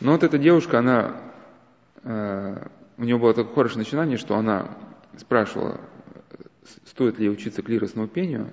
Но 0.00 0.12
вот 0.12 0.22
эта 0.24 0.38
девушка, 0.38 0.80
она, 0.80 1.16
э, 2.02 2.66
у 2.98 3.04
нее 3.04 3.18
было 3.18 3.34
такое 3.34 3.54
хорошее 3.54 3.78
начинание, 3.78 4.16
что 4.16 4.36
она 4.36 4.76
спрашивала, 5.18 5.80
стоит 6.84 7.18
ли 7.18 7.28
учиться 7.28 7.62
клиросному 7.62 8.08
пению, 8.08 8.52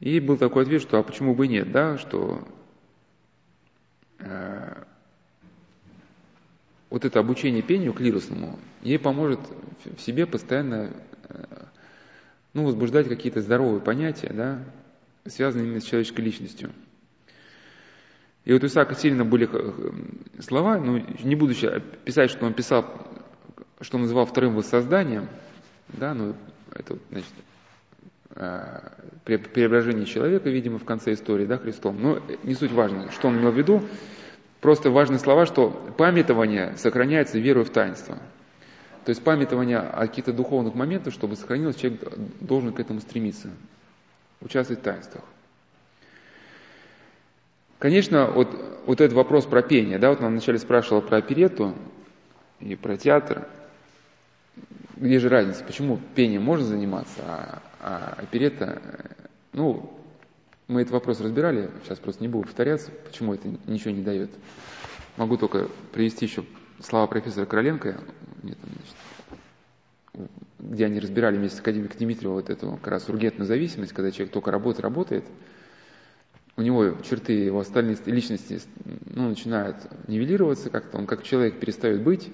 и 0.00 0.20
был 0.20 0.36
такой 0.36 0.64
ответ, 0.64 0.82
что 0.82 0.98
а 0.98 1.02
почему 1.02 1.34
бы 1.34 1.46
нет, 1.48 1.70
да, 1.72 1.96
что 1.98 2.46
э, 4.18 4.84
вот 6.90 7.04
это 7.04 7.20
обучение 7.20 7.62
пению 7.62 7.92
клиросному 7.92 8.58
ей 8.82 8.98
поможет 8.98 9.40
в 9.84 10.00
себе 10.00 10.26
постоянно 10.26 10.90
э, 11.28 11.44
ну, 12.52 12.64
возбуждать 12.64 13.08
какие-то 13.08 13.40
здоровые 13.40 13.80
понятия, 13.80 14.32
да, 14.32 14.62
связанные 15.26 15.66
именно 15.66 15.80
с 15.80 15.84
человеческой 15.84 16.20
личностью. 16.20 16.70
И 18.44 18.52
вот 18.52 18.62
у 18.62 18.66
Исаака 18.66 18.94
сильно 18.94 19.24
были 19.24 19.48
э, 19.50 20.40
слова, 20.40 20.78
ну, 20.78 21.02
не 21.22 21.34
буду 21.34 21.54
писать, 22.04 22.30
что 22.30 22.44
он 22.44 22.52
писал, 22.52 22.84
что 23.80 23.96
он 23.96 24.02
называл 24.02 24.26
вторым 24.26 24.54
воссозданием, 24.54 25.28
да, 25.88 26.14
ну, 26.14 26.34
это, 26.74 26.98
значит, 27.10 27.32
э, 28.36 28.80
преображение 29.24 30.06
человека, 30.06 30.48
видимо, 30.50 30.78
в 30.78 30.84
конце 30.84 31.12
истории, 31.12 31.46
да, 31.46 31.58
Христом. 31.58 32.00
Но 32.00 32.20
не 32.42 32.54
суть 32.54 32.72
важно, 32.72 33.10
что 33.12 33.28
он 33.28 33.38
имел 33.38 33.50
в 33.50 33.58
виду. 33.58 33.82
Просто 34.60 34.90
важные 34.90 35.18
слова, 35.18 35.44
что 35.46 35.70
памятование 35.98 36.74
сохраняется 36.76 37.38
верой 37.38 37.64
в 37.64 37.70
таинство. 37.70 38.16
То 39.04 39.10
есть 39.10 39.22
памятование 39.22 39.78
о 39.78 40.06
каких-то 40.06 40.32
духовных 40.32 40.74
моментах, 40.74 41.12
чтобы 41.12 41.36
сохранилось, 41.36 41.76
человек 41.76 42.00
должен 42.40 42.72
к 42.72 42.80
этому 42.80 43.00
стремиться, 43.00 43.50
участвовать 44.40 44.80
в 44.80 44.84
таинствах. 44.84 45.24
Конечно, 47.78 48.30
вот, 48.30 48.48
вот 48.86 49.02
этот 49.02 49.14
вопрос 49.14 49.44
про 49.44 49.60
пение, 49.60 49.98
да, 49.98 50.08
вот 50.08 50.20
она 50.20 50.28
вначале 50.28 50.58
спрашивала 50.58 51.02
про 51.02 51.18
оперету 51.18 51.74
и 52.60 52.76
про 52.76 52.96
театр. 52.96 53.46
Где 54.96 55.18
же 55.18 55.28
разница? 55.28 55.64
Почему 55.64 56.00
пением 56.14 56.42
можно 56.42 56.66
заниматься, 56.66 57.22
а, 57.26 57.62
а 57.80 58.18
оперета, 58.22 58.80
ну, 59.52 59.92
мы 60.68 60.82
этот 60.82 60.92
вопрос 60.92 61.20
разбирали, 61.20 61.70
сейчас 61.82 61.98
просто 61.98 62.22
не 62.22 62.28
буду 62.28 62.46
повторяться, 62.46 62.90
почему 63.04 63.34
это 63.34 63.48
ничего 63.66 63.90
не 63.90 64.02
дает. 64.02 64.30
Могу 65.16 65.36
только 65.36 65.68
привести 65.92 66.26
еще 66.26 66.44
слова 66.80 67.06
профессора 67.06 67.46
Короленко, 67.46 68.00
нет, 68.42 68.58
значит, 68.62 70.30
где 70.58 70.86
они 70.86 71.00
разбирали 71.00 71.36
вместе 71.36 71.58
с 71.58 71.60
академиком 71.60 71.98
Дмитриевым 71.98 72.36
вот 72.36 72.50
эту 72.50 72.70
как 72.72 72.86
раз 72.86 73.08
ургентную 73.08 73.46
зависимость, 73.46 73.92
когда 73.92 74.10
человек 74.10 74.32
только 74.32 74.50
работает, 74.50 74.84
работает, 74.84 75.24
у 76.56 76.62
него 76.62 76.96
черты 77.02 77.32
его 77.32 77.60
остальной 77.60 77.96
личности 78.06 78.60
ну, 79.06 79.28
начинают 79.28 79.76
нивелироваться 80.06 80.70
как-то, 80.70 80.98
он 80.98 81.06
как 81.06 81.24
человек 81.24 81.58
перестает 81.58 82.02
быть, 82.02 82.30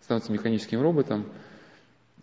становится 0.00 0.32
механическим 0.32 0.80
роботом. 0.80 1.26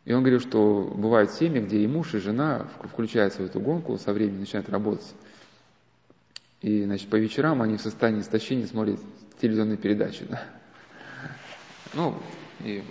И 0.06 0.14
он 0.14 0.22
говорил, 0.22 0.40
что 0.40 0.92
бывают 0.96 1.32
семьи, 1.32 1.60
где 1.60 1.80
и 1.80 1.88
муж, 1.88 2.14
и 2.14 2.20
жена 2.20 2.68
включаются 2.84 3.42
в 3.42 3.46
эту 3.46 3.60
гонку, 3.60 3.98
со 3.98 4.14
временем 4.14 4.42
начинают 4.42 4.70
работать. 4.70 5.16
И, 6.62 6.84
значит, 6.84 7.10
по 7.10 7.16
вечерам 7.16 7.62
они 7.62 7.78
в 7.78 7.82
состоянии 7.82 8.22
истощения 8.22 8.68
смотрят 8.68 9.00
телевизионные 9.42 9.78
передачи. 9.78 10.26
Да? 10.30 10.44
Ну, 11.96 12.16
и, 12.64 12.84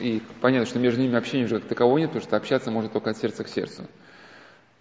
и 0.00 0.22
понятно, 0.40 0.66
что 0.66 0.78
между 0.78 1.00
ними 1.00 1.16
общения 1.16 1.44
уже 1.44 1.60
как 1.60 1.68
такового 1.68 1.98
нет, 1.98 2.10
потому 2.10 2.24
что 2.24 2.36
общаться 2.36 2.70
может 2.70 2.92
только 2.92 3.10
от 3.10 3.16
сердца 3.16 3.42
к 3.42 3.48
сердцу. 3.48 3.84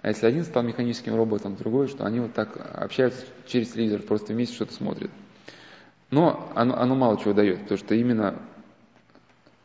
А 0.02 0.10
если 0.10 0.26
один 0.26 0.44
стал 0.44 0.64
механическим 0.64 1.16
роботом, 1.16 1.56
другой, 1.56 1.88
что 1.88 2.06
они 2.06 2.20
вот 2.20 2.34
так 2.34 2.58
общаются 2.74 3.26
через 3.48 3.70
телевизор, 3.70 4.02
просто 4.02 4.34
вместе 4.34 4.56
что-то 4.56 4.74
смотрят. 4.74 5.12
Но 6.12 6.52
оно, 6.56 6.78
оно 6.78 6.96
мало 6.96 7.18
чего 7.18 7.34
дает, 7.34 7.62
потому 7.62 7.78
что 7.78 7.96
именно 7.96 8.42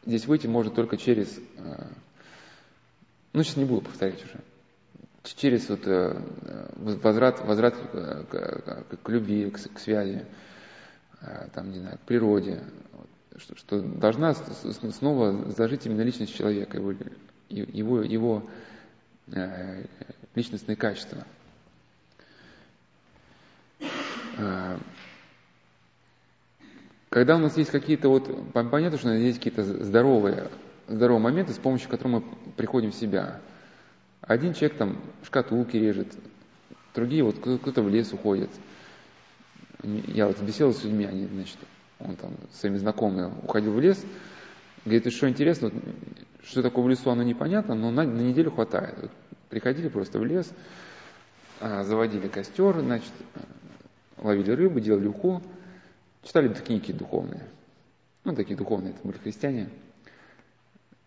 здесь 0.09 0.27
выйти 0.27 0.47
можно 0.47 0.73
только 0.73 0.97
через... 0.97 1.38
Э, 1.59 1.85
ну, 3.35 3.43
сейчас 3.43 3.57
не 3.57 3.65
буду 3.67 3.83
повторять 3.83 4.25
уже. 4.25 4.41
Через 5.23 5.69
вот 5.69 5.87
э, 5.87 6.19
возврат, 6.77 7.45
возврат 7.45 7.77
к, 7.77 8.25
к, 8.25 8.85
к 9.03 9.09
любви, 9.11 9.50
к, 9.50 9.59
к 9.75 9.79
связи, 9.79 10.25
э, 11.21 11.49
там, 11.55 11.71
не 11.71 11.79
знаю, 11.81 11.99
к 11.99 12.00
природе, 12.00 12.62
что, 13.37 13.55
что 13.57 13.81
должна 13.83 14.35
снова 14.35 15.53
зажить 15.53 15.85
именно 15.85 16.00
личность 16.00 16.35
человека, 16.35 16.79
его, 16.79 16.95
его, 17.50 18.03
его 18.03 18.50
э, 19.31 19.85
личностные 20.35 20.77
качества. 20.77 21.25
Когда 27.11 27.37
у 27.37 27.38
нас 27.38 27.57
есть 27.57 27.71
какие-то 27.71 28.09
вот, 28.09 28.53
понятно, 28.53 28.99
что 28.99 29.11
есть 29.11 29.38
какие-то 29.38 29.62
здоровые, 29.62 30.50
здоровые 30.88 31.23
моменты, 31.23 31.53
с 31.53 31.59
помощью 31.59 31.88
которых 31.88 32.23
мы 32.23 32.53
приходим 32.57 32.91
в 32.91 32.95
себя. 32.95 33.41
Один 34.21 34.53
человек 34.53 34.77
там 34.77 35.00
шкатулки 35.23 35.77
режет, 35.77 36.09
другие 36.95 37.23
вот 37.23 37.38
кто-то 37.38 37.83
в 37.83 37.88
лес 37.88 38.12
уходит. 38.12 38.50
Я 39.83 40.27
вот 40.27 40.41
беседовал 40.43 40.75
с 40.75 40.85
людьми, 40.85 41.07
они, 41.07 41.27
значит, 41.27 41.57
он 41.99 42.17
там 42.17 42.33
своими 42.53 42.77
знакомыми 42.77 43.33
уходил 43.43 43.73
в 43.73 43.81
лес, 43.81 44.05
говорит, 44.85 45.11
что 45.12 45.29
интересно, 45.29 45.71
что 46.43 46.62
такое 46.62 46.85
в 46.85 46.88
лесу, 46.88 47.11
оно 47.11 47.23
непонятно, 47.23 47.75
но 47.75 47.91
на, 47.91 48.03
на 48.03 48.21
неделю 48.21 48.50
хватает. 48.50 48.97
Вот 49.00 49.11
приходили 49.49 49.88
просто 49.88 50.19
в 50.19 50.25
лес, 50.25 50.50
а, 51.61 51.85
заводили 51.85 52.29
костер, 52.29 52.81
значит, 52.81 53.12
ловили 54.19 54.50
рыбу, 54.50 54.81
делали 54.81 55.07
уху, 55.07 55.43
читали 56.28 56.52
книги 56.52 56.92
духовные. 56.92 57.42
Ну, 58.25 58.35
такие 58.35 58.54
духовные, 58.54 58.92
это 58.92 59.00
были 59.02 59.16
христиане. 59.16 59.70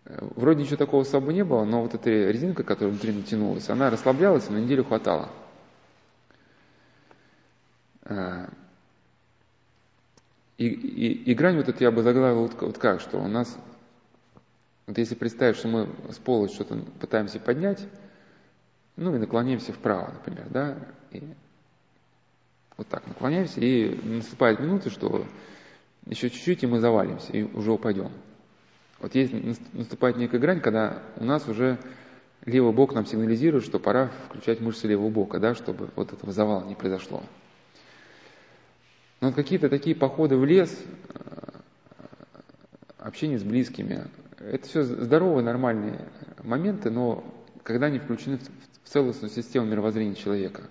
Вроде 0.03 0.63
ничего 0.63 0.77
такого 0.77 1.03
особо 1.03 1.31
не 1.31 1.43
было, 1.43 1.63
но 1.63 1.83
вот 1.83 1.93
эта 1.93 2.09
резинка, 2.09 2.63
которая 2.63 2.89
внутри 2.91 3.13
натянулась, 3.13 3.69
она 3.69 3.91
расслаблялась, 3.91 4.49
на 4.49 4.57
неделю 4.57 4.83
хватало. 4.83 5.29
А, 8.03 8.49
и, 10.57 10.65
и, 10.65 11.31
и 11.31 11.35
грань 11.35 11.57
вот 11.57 11.69
эту 11.69 11.83
я 11.83 11.91
бы 11.91 12.01
заглавил 12.01 12.47
вот, 12.47 12.59
вот 12.59 12.77
как, 12.79 12.99
что 12.99 13.19
у 13.19 13.27
нас, 13.27 13.55
вот 14.87 14.97
если 14.97 15.13
представить, 15.13 15.55
что 15.55 15.67
мы 15.67 15.87
с 16.09 16.17
пола 16.17 16.49
что-то 16.49 16.77
пытаемся 16.99 17.39
поднять, 17.39 17.87
ну 18.95 19.15
и 19.15 19.19
наклоняемся 19.19 19.71
вправо, 19.71 20.13
например, 20.13 20.47
да, 20.49 20.77
и 21.11 21.21
Вот 22.77 22.87
так 22.87 23.05
наклоняемся, 23.07 23.59
и 23.59 23.95
наступает 24.03 24.59
минута, 24.59 24.89
что 24.89 25.25
еще 26.05 26.29
чуть-чуть, 26.29 26.63
и 26.63 26.67
мы 26.67 26.79
завалимся, 26.79 27.31
и 27.31 27.43
уже 27.43 27.71
упадем. 27.71 28.11
Вот 28.99 29.15
есть, 29.15 29.33
наступает 29.73 30.17
некая 30.17 30.39
грань, 30.39 30.61
когда 30.61 31.01
у 31.17 31.25
нас 31.25 31.47
уже 31.47 31.79
левый 32.45 32.73
бок 32.73 32.93
нам 32.93 33.05
сигнализирует, 33.05 33.65
что 33.65 33.79
пора 33.79 34.11
включать 34.27 34.61
мышцы 34.61 34.87
левого 34.87 35.09
бока, 35.09 35.39
да, 35.39 35.55
чтобы 35.55 35.89
вот 35.95 36.13
этого 36.13 36.31
завала 36.31 36.63
не 36.65 36.75
произошло. 36.75 37.23
Но 39.19 39.27
вот 39.27 39.35
какие-то 39.35 39.69
такие 39.69 39.95
походы 39.95 40.35
в 40.37 40.45
лес, 40.45 40.75
э, 41.13 41.51
общение 42.97 43.37
с 43.37 43.43
близкими, 43.43 44.07
это 44.39 44.67
все 44.67 44.83
здоровые, 44.83 45.43
нормальные 45.43 46.07
моменты, 46.43 46.89
но 46.89 47.23
когда 47.63 47.87
они 47.87 47.99
включены 47.99 48.39
в 48.83 48.89
целостную 48.89 49.29
систему 49.29 49.67
мировоззрения 49.67 50.15
человека, 50.15 50.63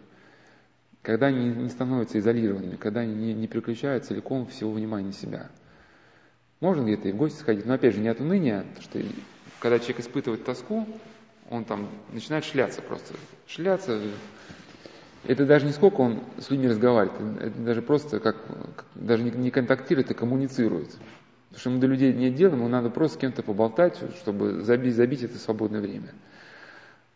когда 1.03 1.27
они 1.27 1.49
не 1.49 1.69
становятся 1.69 2.19
изолированными, 2.19 2.77
когда 2.77 3.01
они 3.01 3.15
не, 3.15 3.35
не 3.35 3.47
переключают 3.47 4.05
целиком 4.05 4.47
всего 4.47 4.73
внимания 4.73 5.09
на 5.09 5.13
себя. 5.13 5.51
Можно 6.61 6.83
где-то 6.83 7.09
и 7.09 7.13
в 7.13 7.17
гости 7.17 7.41
сходить, 7.41 7.65
но 7.65 7.75
опять 7.75 7.95
же 7.95 8.01
не 8.01 8.09
от 8.09 8.21
уныния, 8.21 8.65
потому 8.75 8.83
что 8.83 9.01
когда 9.61 9.79
человек 9.79 10.01
испытывает 10.01 10.45
тоску, 10.45 10.87
он 11.49 11.65
там 11.65 11.89
начинает 12.13 12.45
шляться 12.45 12.83
просто. 12.83 13.15
Шляться, 13.47 14.01
это 15.27 15.47
даже 15.47 15.67
не 15.67 15.73
сколько 15.73 16.03
он 16.03 16.21
с 16.39 16.51
людьми 16.51 16.69
разговаривает, 16.69 17.41
это 17.41 17.59
даже 17.61 17.83
просто 17.83 18.21
как, 18.21 18.37
даже 18.95 19.23
не, 19.23 19.31
не 19.31 19.51
контактирует, 19.51 20.11
а 20.11 20.15
коммуницирует. 20.15 20.91
Потому 21.49 21.61
что 21.61 21.71
ему 21.71 21.81
до 21.81 21.87
людей 21.87 22.13
нет 22.13 22.35
дела, 22.35 22.55
ему 22.55 22.69
надо 22.69 22.91
просто 22.91 23.17
с 23.17 23.21
кем-то 23.21 23.43
поболтать, 23.43 23.99
чтобы 24.21 24.61
забить, 24.61 24.95
забить 24.95 25.23
это 25.23 25.39
свободное 25.39 25.81
время. 25.81 26.11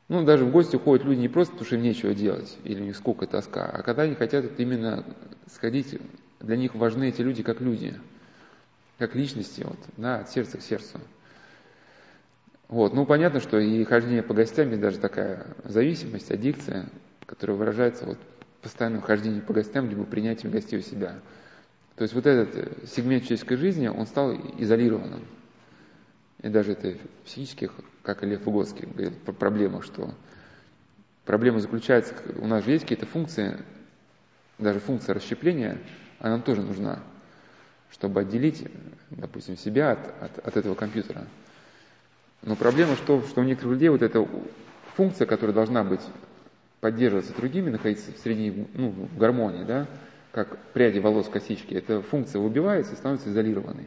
Ну, 0.09 0.25
даже 0.25 0.45
в 0.45 0.51
гости 0.51 0.77
ходят 0.77 1.07
люди 1.07 1.21
не 1.21 1.29
просто 1.29 1.53
потому, 1.53 1.67
что 1.67 1.77
им 1.77 1.83
нечего 1.83 2.15
делать, 2.15 2.59
или 2.65 2.81
у 2.83 2.85
них 2.85 2.97
сколько 2.97 3.27
тоска, 3.27 3.65
а 3.65 3.83
когда 3.83 4.03
они 4.03 4.15
хотят 4.15 4.45
вот 4.45 4.59
именно 4.59 5.05
сходить, 5.51 5.99
для 6.41 6.57
них 6.57 6.75
важны 6.75 7.09
эти 7.09 7.23
люди 7.23 7.43
как 7.43 7.61
люди, 7.61 7.99
как 8.99 9.15
личности, 9.15 9.63
вот, 9.63 9.79
да, 9.97 10.21
от 10.21 10.31
сердца 10.31 10.59
к 10.59 10.63
сердцу. 10.63 11.01
Вот, 12.69 12.93
ну, 12.93 13.07
понятно, 13.07 13.41
что 13.41 13.59
и 13.59 13.85
хождение 13.85 14.23
по 14.23 14.35
гостям 14.35 14.69
есть 14.71 14.81
даже 14.81 14.99
такая 14.99 15.47
зависимость, 15.65 16.31
аддикция, 16.31 16.87
которая 17.27 17.57
выражается 17.57 18.05
вот 18.05 18.19
постоянном 18.65 19.03
хождении 19.03 19.41
по 19.41 19.53
гостям, 19.53 19.89
либо 19.89 20.05
принятием 20.05 20.51
гостей 20.51 20.79
у 20.79 20.83
себя. 20.83 21.15
То 21.97 22.03
есть 22.03 22.15
вот 22.15 22.27
этот 22.27 22.91
сегмент 22.91 23.23
человеческой 23.23 23.57
жизни, 23.57 23.87
он 23.87 24.07
стал 24.07 24.35
изолированным. 24.59 25.25
И 26.45 26.49
даже 26.51 26.73
это 26.73 26.95
психических, 27.25 27.73
как 28.03 28.23
и 28.23 28.27
Лев 28.27 28.45
Выгодский 28.45 28.87
говорит 28.87 29.17
про 29.23 29.33
проблему, 29.33 29.81
что 29.81 30.11
проблема 31.25 31.59
заключается, 31.59 32.15
у 32.37 32.47
нас 32.47 32.63
же 32.65 32.73
есть 32.73 32.85
какие-то 32.85 33.07
функции, 33.07 33.57
даже 34.59 34.79
функция 34.79 35.15
расщепления, 35.15 35.79
она 36.19 36.33
нам 36.33 36.43
тоже 36.43 36.61
нужна, 36.61 37.03
чтобы 37.91 38.21
отделить, 38.21 38.63
допустим, 39.09 39.57
себя 39.57 39.93
от, 39.93 40.23
от, 40.23 40.39
от 40.47 40.57
этого 40.59 40.75
компьютера. 40.75 41.27
Но 42.43 42.57
проблема, 42.57 42.95
что, 42.97 43.23
что 43.23 43.41
у 43.41 43.45
некоторых 43.45 43.73
людей 43.73 43.89
вот 43.89 44.03
эта 44.03 44.29
функция, 44.97 45.27
которая 45.27 45.55
должна 45.55 45.83
быть 45.83 46.03
поддерживаться 46.83 47.35
другими, 47.35 47.71
находиться 47.71 48.13
в 48.13 48.19
среди, 48.19 48.67
ну, 48.75 48.91
в 48.91 49.17
гармонии, 49.17 49.65
да, 49.65 49.87
как 50.31 50.59
пряди 50.75 50.99
волос 50.99 51.27
косички, 51.27 51.73
эта 51.73 52.03
функция 52.03 52.43
убивается 52.43 52.93
и 52.93 52.97
становится 52.97 53.31
изолированной. 53.31 53.87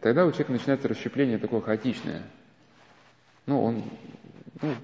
Тогда 0.00 0.26
у 0.26 0.30
человека 0.30 0.52
начинается 0.52 0.88
расщепление 0.88 1.38
такое 1.38 1.60
хаотичное. 1.60 2.22
Ну, 3.46 3.62
он, 3.62 3.84
ну, 4.62 4.74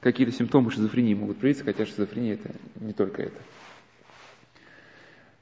какие-то 0.00 0.32
симптомы 0.32 0.70
шизофрении 0.70 1.14
могут 1.14 1.38
проявиться, 1.38 1.64
хотя 1.64 1.86
шизофрения 1.86 2.34
это 2.34 2.50
не 2.76 2.92
только 2.92 3.22
это. 3.22 3.40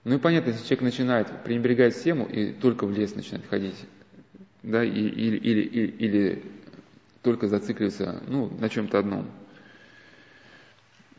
Ну 0.05 0.15
и 0.15 0.19
понятно, 0.19 0.51
если 0.51 0.63
человек 0.65 0.83
начинает 0.83 1.43
пренебрегать 1.43 1.95
всем 1.95 2.23
и 2.23 2.53
только 2.53 2.87
в 2.87 2.93
лес 2.93 3.15
начинает 3.15 3.47
ходить, 3.49 3.75
да, 4.63 4.85
и, 4.85 4.89
или, 4.89 5.37
или, 5.37 5.61
или, 5.63 5.87
или 5.87 6.43
только 7.23 7.49
зацикливаться 7.49 8.23
ну, 8.29 8.49
на 8.61 8.69
чем-то 8.69 9.01
одном. 9.01 9.27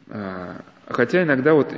А, 0.07 0.63
хотя 0.85 1.23
иногда 1.23 1.53
вот 1.53 1.73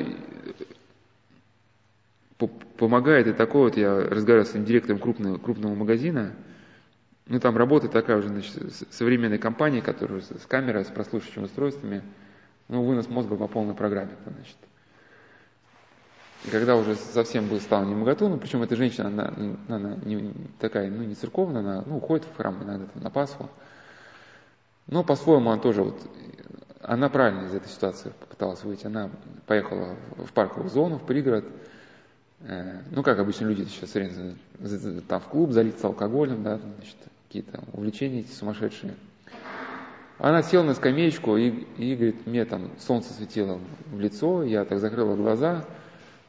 помогает 2.47 3.27
и 3.27 3.33
такое, 3.33 3.63
вот 3.63 3.77
я 3.77 3.95
разговаривал 3.95 4.47
с 4.47 4.53
директором 4.53 4.99
крупного, 4.99 5.37
крупного 5.37 5.75
магазина, 5.75 6.33
ну 7.27 7.39
там 7.39 7.57
работает 7.57 7.91
такая 7.91 8.17
уже 8.17 8.29
значит, 8.29 8.55
современная 8.91 9.37
компания, 9.37 9.81
которая 9.81 10.21
с 10.21 10.45
камерой, 10.47 10.85
с 10.85 10.87
прослушивающими 10.87 11.43
устройствами, 11.43 12.01
ну 12.69 12.83
вынос 12.83 13.09
мозга 13.09 13.35
по 13.35 13.47
полной 13.47 13.75
программе, 13.75 14.11
значит. 14.25 14.57
И 16.45 16.49
когда 16.49 16.77
уже 16.77 16.95
совсем 16.95 17.47
был 17.47 17.59
стал 17.59 17.83
не 17.83 17.93
ну 17.93 18.37
причем 18.37 18.63
эта 18.63 18.75
женщина, 18.77 19.07
она, 19.07 19.33
она 19.67 19.95
не, 20.05 20.33
такая, 20.59 20.89
ну 20.89 21.03
не 21.03 21.15
церковная, 21.15 21.59
она 21.59 21.83
ну, 21.85 21.97
уходит 21.97 22.25
в 22.25 22.37
храм 22.37 22.63
иногда 22.63 22.85
там, 22.85 23.03
на 23.03 23.09
Пасху. 23.09 23.49
Но 24.87 25.03
по-своему 25.03 25.51
она 25.51 25.61
тоже 25.61 25.83
вот, 25.83 26.01
она 26.81 27.09
правильно 27.09 27.45
из 27.45 27.53
этой 27.53 27.67
ситуации 27.67 28.13
попыталась 28.21 28.63
выйти. 28.63 28.87
Она 28.87 29.09
поехала 29.45 29.97
в 30.17 30.31
парковую 30.31 30.69
зону, 30.69 30.97
в 30.97 31.05
пригород, 31.05 31.45
ну, 32.41 33.03
как 33.03 33.19
обычно 33.19 33.47
люди 33.47 33.65
сейчас 33.65 33.91
там 35.07 35.19
в 35.19 35.27
клуб 35.27 35.51
залиться 35.51 35.87
алкоголем, 35.87 36.43
да, 36.43 36.57
значит, 36.57 36.95
какие-то 37.27 37.61
увлечения 37.73 38.21
эти 38.21 38.31
сумасшедшие. 38.31 38.93
Она 40.19 40.43
села 40.43 40.63
на 40.63 40.73
скамеечку 40.73 41.37
и, 41.37 41.49
и 41.77 41.95
говорит, 41.95 42.27
мне 42.27 42.43
там 42.45 42.71
солнце 42.79 43.13
светило 43.13 43.59
в 43.91 43.99
лицо, 43.99 44.43
я 44.43 44.65
так 44.65 44.79
закрыла 44.79 45.15
глаза, 45.15 45.65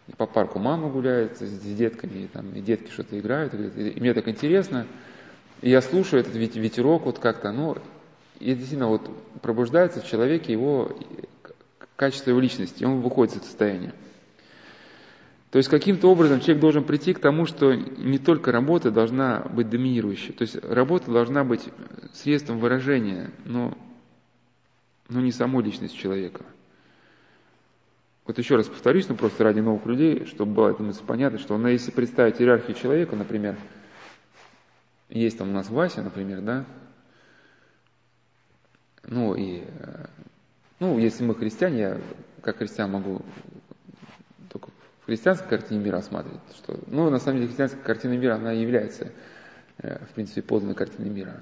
и 0.06 0.12
по 0.12 0.26
парку 0.26 0.58
мама 0.60 0.88
гуляет 0.88 1.38
с, 1.38 1.40
с 1.40 1.76
детками, 1.76 2.24
и, 2.24 2.26
там, 2.28 2.52
и 2.54 2.60
детки 2.60 2.90
что-то 2.90 3.18
играют, 3.18 3.54
и, 3.54 3.56
говорит, 3.56 3.96
и 3.96 4.00
мне 4.00 4.14
так 4.14 4.28
интересно, 4.28 4.86
и 5.60 5.70
я 5.70 5.82
слушаю 5.82 6.20
этот 6.20 6.34
ветерок 6.34 7.04
вот 7.04 7.18
как-то, 7.18 7.50
ну, 7.50 7.76
и 8.38 8.54
действительно 8.54 8.88
вот 8.88 9.10
пробуждается 9.42 10.00
в 10.00 10.06
человеке 10.06 10.52
его 10.52 10.96
качество 11.96 12.30
его 12.30 12.40
личности, 12.40 12.84
он 12.84 13.00
выходит 13.00 13.32
из 13.32 13.36
этого 13.38 13.48
состояния. 13.48 13.92
То 15.50 15.58
есть 15.58 15.68
каким-то 15.68 16.08
образом 16.08 16.40
человек 16.40 16.60
должен 16.60 16.84
прийти 16.84 17.12
к 17.12 17.18
тому, 17.18 17.44
что 17.44 17.74
не 17.74 18.18
только 18.18 18.52
работа 18.52 18.92
должна 18.92 19.40
быть 19.40 19.68
доминирующей, 19.68 20.32
то 20.32 20.42
есть 20.42 20.56
работа 20.64 21.10
должна 21.10 21.42
быть 21.42 21.68
средством 22.12 22.60
выражения, 22.60 23.32
но, 23.44 23.76
но 25.08 25.20
не 25.20 25.32
самой 25.32 25.64
личности 25.64 25.96
человека. 25.96 26.44
Вот 28.26 28.38
еще 28.38 28.54
раз 28.54 28.68
повторюсь, 28.68 29.08
ну 29.08 29.16
просто 29.16 29.42
ради 29.42 29.58
новых 29.58 29.84
людей, 29.86 30.24
чтобы 30.26 30.52
было 30.52 30.70
это 30.70 30.84
понятно, 31.04 31.40
что 31.40 31.58
ну, 31.58 31.66
если 31.66 31.90
представить 31.90 32.40
иерархию 32.40 32.76
человека, 32.76 33.16
например, 33.16 33.58
есть 35.08 35.36
там 35.36 35.48
у 35.48 35.52
нас 35.52 35.68
Вася, 35.68 36.02
например, 36.02 36.42
да, 36.42 36.64
ну 39.02 39.34
и, 39.34 39.64
э, 39.64 40.06
ну, 40.78 40.96
если 40.96 41.24
мы 41.24 41.34
христиане, 41.34 41.80
я 41.80 42.00
как 42.42 42.58
христиан 42.58 42.92
могу 42.92 43.22
христианской 45.10 45.48
картине 45.48 45.80
мира 45.80 45.96
осматривать, 45.96 46.40
что, 46.54 46.78
ну, 46.86 47.10
на 47.10 47.18
самом 47.18 47.38
деле, 47.38 47.48
христианская 47.48 47.82
картина 47.82 48.12
мира, 48.12 48.36
она 48.36 48.52
является, 48.52 49.10
э, 49.78 50.04
в 50.04 50.14
принципе, 50.14 50.40
подлинной 50.40 50.76
картиной 50.76 51.10
мира. 51.10 51.40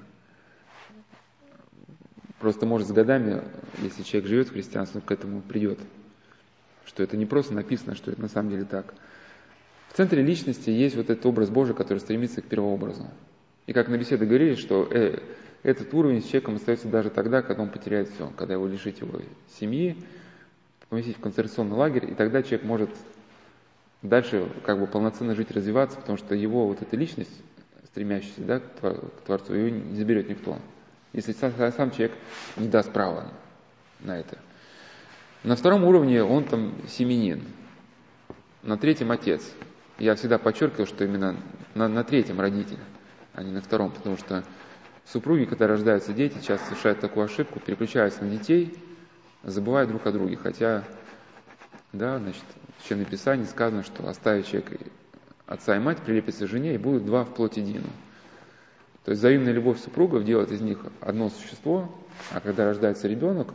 Просто, 2.39 2.65
может, 2.65 2.87
с 2.87 2.91
годами, 2.91 3.43
если 3.83 4.01
человек 4.01 4.27
живет 4.27 4.47
в 4.47 4.53
христианстве, 4.53 5.01
к 5.01 5.11
этому 5.11 5.41
придет, 5.41 5.77
что 6.83 7.03
это 7.03 7.15
не 7.15 7.27
просто 7.27 7.53
написано, 7.53 7.93
что 7.93 8.09
это 8.09 8.19
на 8.19 8.27
самом 8.27 8.49
деле 8.49 8.65
так. 8.65 8.95
В 9.89 9.93
центре 9.93 10.23
личности 10.23 10.71
есть 10.71 10.95
вот 10.95 11.11
этот 11.11 11.23
образ 11.27 11.51
Божий, 11.51 11.75
который 11.75 11.99
стремится 11.99 12.41
к 12.41 12.45
первообразу. 12.45 13.05
И 13.67 13.73
как 13.73 13.87
на 13.87 13.99
беседе 13.99 14.25
говорили, 14.25 14.55
что 14.55 14.87
э, 14.89 15.19
этот 15.61 15.93
уровень 15.93 16.23
с 16.23 16.25
человеком 16.25 16.55
остается 16.55 16.87
даже 16.87 17.11
тогда, 17.11 17.43
когда 17.43 17.61
он 17.61 17.69
потеряет 17.69 18.09
все, 18.09 18.31
когда 18.35 18.55
его 18.55 18.65
лишить 18.65 19.01
его 19.01 19.19
семьи, 19.59 19.95
поместить 20.89 21.17
в 21.17 21.19
концентрационный 21.19 21.75
лагерь, 21.75 22.09
и 22.09 22.15
тогда 22.15 22.41
человек 22.41 22.63
может 22.63 22.89
дальше 24.01 24.49
как 24.65 24.79
бы 24.79 24.87
полноценно 24.87 25.35
жить, 25.35 25.51
развиваться, 25.51 25.97
потому 25.97 26.17
что 26.17 26.35
его 26.35 26.67
вот 26.67 26.81
эта 26.81 26.95
личность, 26.95 27.31
стремящаяся 27.85 28.41
да, 28.41 28.59
к 28.59 29.21
Творцу, 29.25 29.53
ее 29.53 29.71
не 29.71 29.95
заберет 29.95 30.29
никто. 30.29 30.57
Если 31.13 31.31
сам, 31.33 31.53
сам 31.75 31.91
человек 31.91 32.13
не 32.57 32.67
даст 32.67 32.91
права 32.91 33.27
на 33.99 34.17
это. 34.17 34.37
На 35.43 35.55
втором 35.55 35.83
уровне 35.83 36.23
он 36.23 36.43
там 36.43 36.73
семенин, 36.87 37.43
на 38.61 38.77
третьем 38.77 39.11
отец. 39.11 39.53
Я 39.97 40.15
всегда 40.15 40.37
подчеркивал, 40.37 40.85
что 40.85 41.05
именно 41.05 41.35
на, 41.75 41.87
на 41.87 42.03
третьем 42.03 42.39
родитель, 42.39 42.79
а 43.33 43.43
не 43.43 43.51
на 43.51 43.61
втором, 43.61 43.91
потому 43.91 44.17
что 44.17 44.43
супруги, 45.05 45.45
когда 45.45 45.67
рождаются 45.67 46.13
дети, 46.13 46.37
часто 46.45 46.67
совершают 46.67 46.99
такую 46.99 47.25
ошибку, 47.25 47.59
переключаются 47.59 48.23
на 48.23 48.29
детей, 48.29 48.77
забывают 49.43 49.89
друг 49.89 50.05
о 50.05 50.11
друге, 50.11 50.35
хотя, 50.35 50.83
да, 51.93 52.19
значит, 52.19 52.43
в 52.77 52.81
Священном 52.81 53.05
Писании 53.05 53.45
сказано, 53.45 53.83
что 53.83 54.07
оставит 54.07 54.47
человек 54.47 54.79
отца 55.47 55.75
и 55.75 55.79
мать, 55.79 55.99
прилепится 55.99 56.45
к 56.45 56.49
жене, 56.49 56.75
и 56.75 56.77
будут 56.77 57.05
два 57.05 57.25
в 57.25 57.33
плоть 57.33 57.57
едино. 57.57 57.87
То 59.03 59.11
есть 59.11 59.19
взаимная 59.21 59.53
любовь 59.53 59.81
супругов 59.81 60.23
делает 60.23 60.51
из 60.51 60.61
них 60.61 60.79
одно 61.01 61.29
существо, 61.29 61.89
а 62.31 62.39
когда 62.39 62.65
рождается 62.65 63.07
ребенок, 63.07 63.53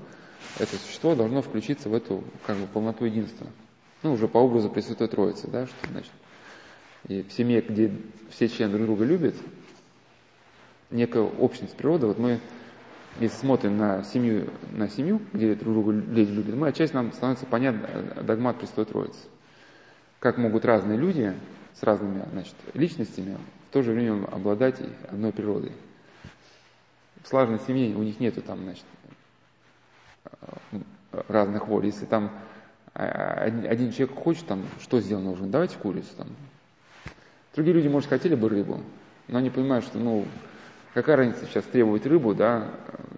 это 0.59 0.77
существо 0.77 1.15
должно 1.15 1.43
включиться 1.43 1.89
в 1.89 1.95
эту 1.95 2.25
как 2.47 2.57
бы, 2.57 2.67
полноту 2.67 3.05
единства. 3.05 3.47
ну, 4.03 4.13
уже 4.13 4.27
по 4.29 4.39
образу 4.39 4.69
Пресвятой 4.69 5.09
Троицы, 5.09 5.49
да, 5.49 5.67
что 5.67 5.91
значит, 5.91 6.13
и 7.07 7.23
в 7.23 7.33
семье, 7.33 7.61
где 7.61 7.93
все 8.31 8.49
члены 8.49 8.73
друг 8.73 8.87
друга 8.87 9.05
любят, 9.05 9.35
некая 10.91 11.23
общность 11.23 11.77
природы, 11.77 12.07
вот 12.07 12.19
мы, 12.19 12.41
если 13.21 13.37
смотрим 13.37 13.77
на 13.77 14.03
семью, 14.03 14.51
на 14.73 14.89
семью, 14.89 15.21
где 15.33 15.55
друг 15.55 15.75
друга 15.75 15.93
люди 15.93 16.31
любят, 16.31 16.55
мы 16.57 16.69
отчасти 16.69 16.95
нам 16.95 17.13
становится 17.13 17.47
понятно 17.47 17.89
догмат 18.23 18.59
Пресвятой 18.59 18.87
Троицы. 18.87 19.19
Как 20.19 20.37
могут 20.39 20.65
разные 20.65 20.99
люди 20.99 21.35
с 21.75 21.83
разными 21.83 22.25
значит, 22.33 22.55
личностями 22.75 23.37
в 23.69 23.73
то 23.73 23.83
же 23.83 23.93
время 23.93 24.25
обладать 24.27 24.81
одной 25.09 25.33
природой. 25.33 25.73
В 27.23 27.29
слаженной 27.29 27.61
семье 27.61 27.95
у 27.97 28.03
них 28.03 28.21
нету 28.21 28.43
там, 28.43 28.63
значит, 28.63 28.85
разных 31.29 31.69
воль. 31.69 31.87
Если 31.87 32.07
там 32.07 32.31
а, 32.95 33.45
один 33.45 33.93
человек 33.93 34.17
хочет, 34.17 34.47
там, 34.47 34.65
что 34.81 35.01
сделать 35.01 35.25
нужно, 35.25 35.47
давайте 35.47 35.79
курицу 35.79 36.11
там. 36.17 36.29
Другие 37.55 37.75
люди, 37.75 37.89
может, 37.89 38.09
хотели 38.09 38.35
бы 38.35 38.49
рыбу, 38.49 38.81
но 39.29 39.39
они 39.39 39.51
понимают, 39.51 39.85
что, 39.85 39.99
ну, 39.99 40.27
какая 40.95 41.17
разница 41.17 41.45
сейчас 41.47 41.65
требовать 41.65 42.07
рыбу, 42.07 42.35
да, 42.35 42.71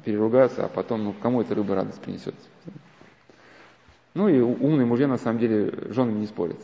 переругаться, 0.04 0.64
а 0.64 0.68
потом, 0.68 1.04
ну, 1.04 1.12
кому 1.12 1.42
эта 1.42 1.54
рыба 1.54 1.74
радость 1.74 2.00
принесет. 2.00 2.34
Ну 4.14 4.28
и 4.28 4.40
умные 4.40 4.86
мужья, 4.86 5.06
на 5.06 5.18
самом 5.18 5.38
деле, 5.38 5.92
женами 5.92 6.20
не 6.20 6.26
спорят. 6.26 6.56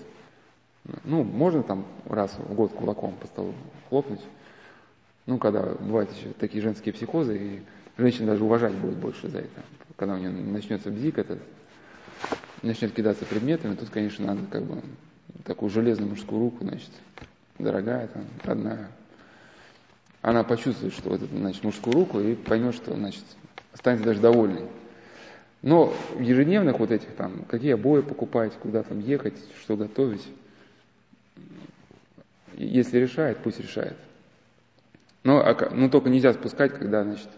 Ну, 1.04 1.22
можно 1.22 1.62
там 1.62 1.84
раз 2.06 2.32
в 2.38 2.54
год 2.54 2.72
кулаком 2.72 3.14
по 3.20 3.26
столу 3.26 3.54
хлопнуть. 3.88 4.22
Ну, 5.26 5.38
когда 5.38 5.62
бывают 5.78 6.10
еще 6.12 6.30
такие 6.40 6.62
женские 6.62 6.94
психозы, 6.94 7.38
и 7.38 7.62
женщина 7.98 8.28
даже 8.28 8.42
уважать 8.42 8.74
будет 8.74 8.96
больше 8.96 9.28
за 9.28 9.40
это. 9.40 9.62
Когда 9.96 10.14
у 10.14 10.18
нее 10.18 10.30
начнется 10.30 10.90
бзик 10.90 11.18
этот, 11.18 11.40
начнет 12.62 12.92
кидаться 12.92 13.24
предметами, 13.26 13.74
тут, 13.74 13.90
конечно, 13.90 14.26
надо 14.26 14.40
как 14.50 14.64
бы 14.64 14.82
такую 15.44 15.68
железную 15.70 16.10
мужскую 16.10 16.40
руку, 16.40 16.64
значит, 16.64 16.90
дорогая, 17.58 18.08
там, 18.08 18.24
родная. 18.42 18.88
Она 20.22 20.44
почувствует, 20.44 20.94
что 20.94 21.10
вот 21.10 21.22
это, 21.22 21.36
значит, 21.36 21.64
мужскую 21.64 21.94
руку 21.94 22.20
и 22.20 22.34
поймет, 22.34 22.74
что, 22.74 22.94
значит, 22.94 23.24
останется 23.72 24.06
даже 24.06 24.20
довольной. 24.20 24.68
Но 25.62 25.92
ежедневных 26.18 26.78
вот 26.78 26.90
этих 26.90 27.08
там, 27.16 27.44
какие 27.48 27.74
обои 27.74 28.02
покупать, 28.02 28.52
куда 28.54 28.82
там 28.82 29.00
ехать, 29.00 29.34
что 29.60 29.76
готовить, 29.76 30.26
если 32.56 32.98
решает, 32.98 33.38
пусть 33.38 33.60
решает. 33.60 33.96
Но, 35.24 35.38
а, 35.38 35.70
но 35.72 35.88
только 35.88 36.08
нельзя 36.08 36.32
спускать, 36.32 36.72
когда, 36.72 37.02
значит, 37.04 37.28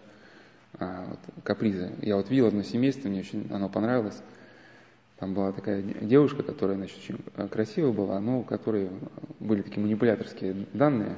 а, 0.78 1.06
вот, 1.08 1.18
капризы. 1.42 1.92
Я 2.02 2.16
вот 2.16 2.30
видел 2.30 2.46
одно 2.48 2.62
семейство, 2.62 3.08
мне 3.08 3.20
очень 3.20 3.46
оно 3.50 3.68
понравилось. 3.68 4.20
Там 5.18 5.32
была 5.32 5.52
такая 5.52 5.82
девушка, 5.82 6.42
которая, 6.42 6.76
значит, 6.76 6.98
очень 6.98 7.18
э, 7.36 7.46
красивая 7.48 7.92
была, 7.92 8.20
но 8.20 8.40
у 8.40 8.42
которой 8.42 8.90
были 9.38 9.62
такие 9.62 9.80
манипуляторские 9.80 10.66
данные. 10.72 11.14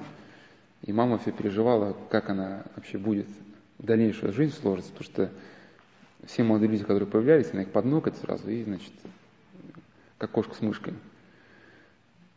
И 0.82 0.92
мама 0.92 1.18
все 1.18 1.32
переживала, 1.32 1.96
как 2.10 2.30
она 2.30 2.64
вообще 2.76 2.98
будет 2.98 3.26
в 3.78 3.84
дальнейшую 3.84 4.32
жизнь 4.32 4.54
сложится, 4.54 4.92
потому 4.92 5.10
что 5.10 5.32
все 6.26 6.42
молодые 6.42 6.70
люди, 6.70 6.84
которые 6.84 7.08
появлялись, 7.08 7.50
она 7.52 7.62
их 7.62 7.70
поднокает 7.70 8.16
сразу, 8.18 8.48
и, 8.48 8.62
значит, 8.64 8.92
как 10.18 10.30
кошка 10.30 10.54
с 10.54 10.60
мышкой. 10.60 10.94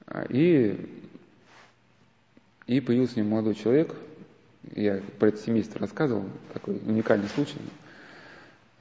А, 0.07 0.25
и, 0.29 1.05
и 2.67 2.79
появился 2.81 3.15
у 3.15 3.19
нее 3.21 3.29
молодой 3.29 3.55
человек, 3.55 3.95
я 4.75 5.01
про 5.19 5.29
это 5.29 5.37
семейство 5.37 5.79
рассказывал, 5.79 6.25
такой 6.53 6.77
уникальный 6.77 7.27
случай. 7.29 7.59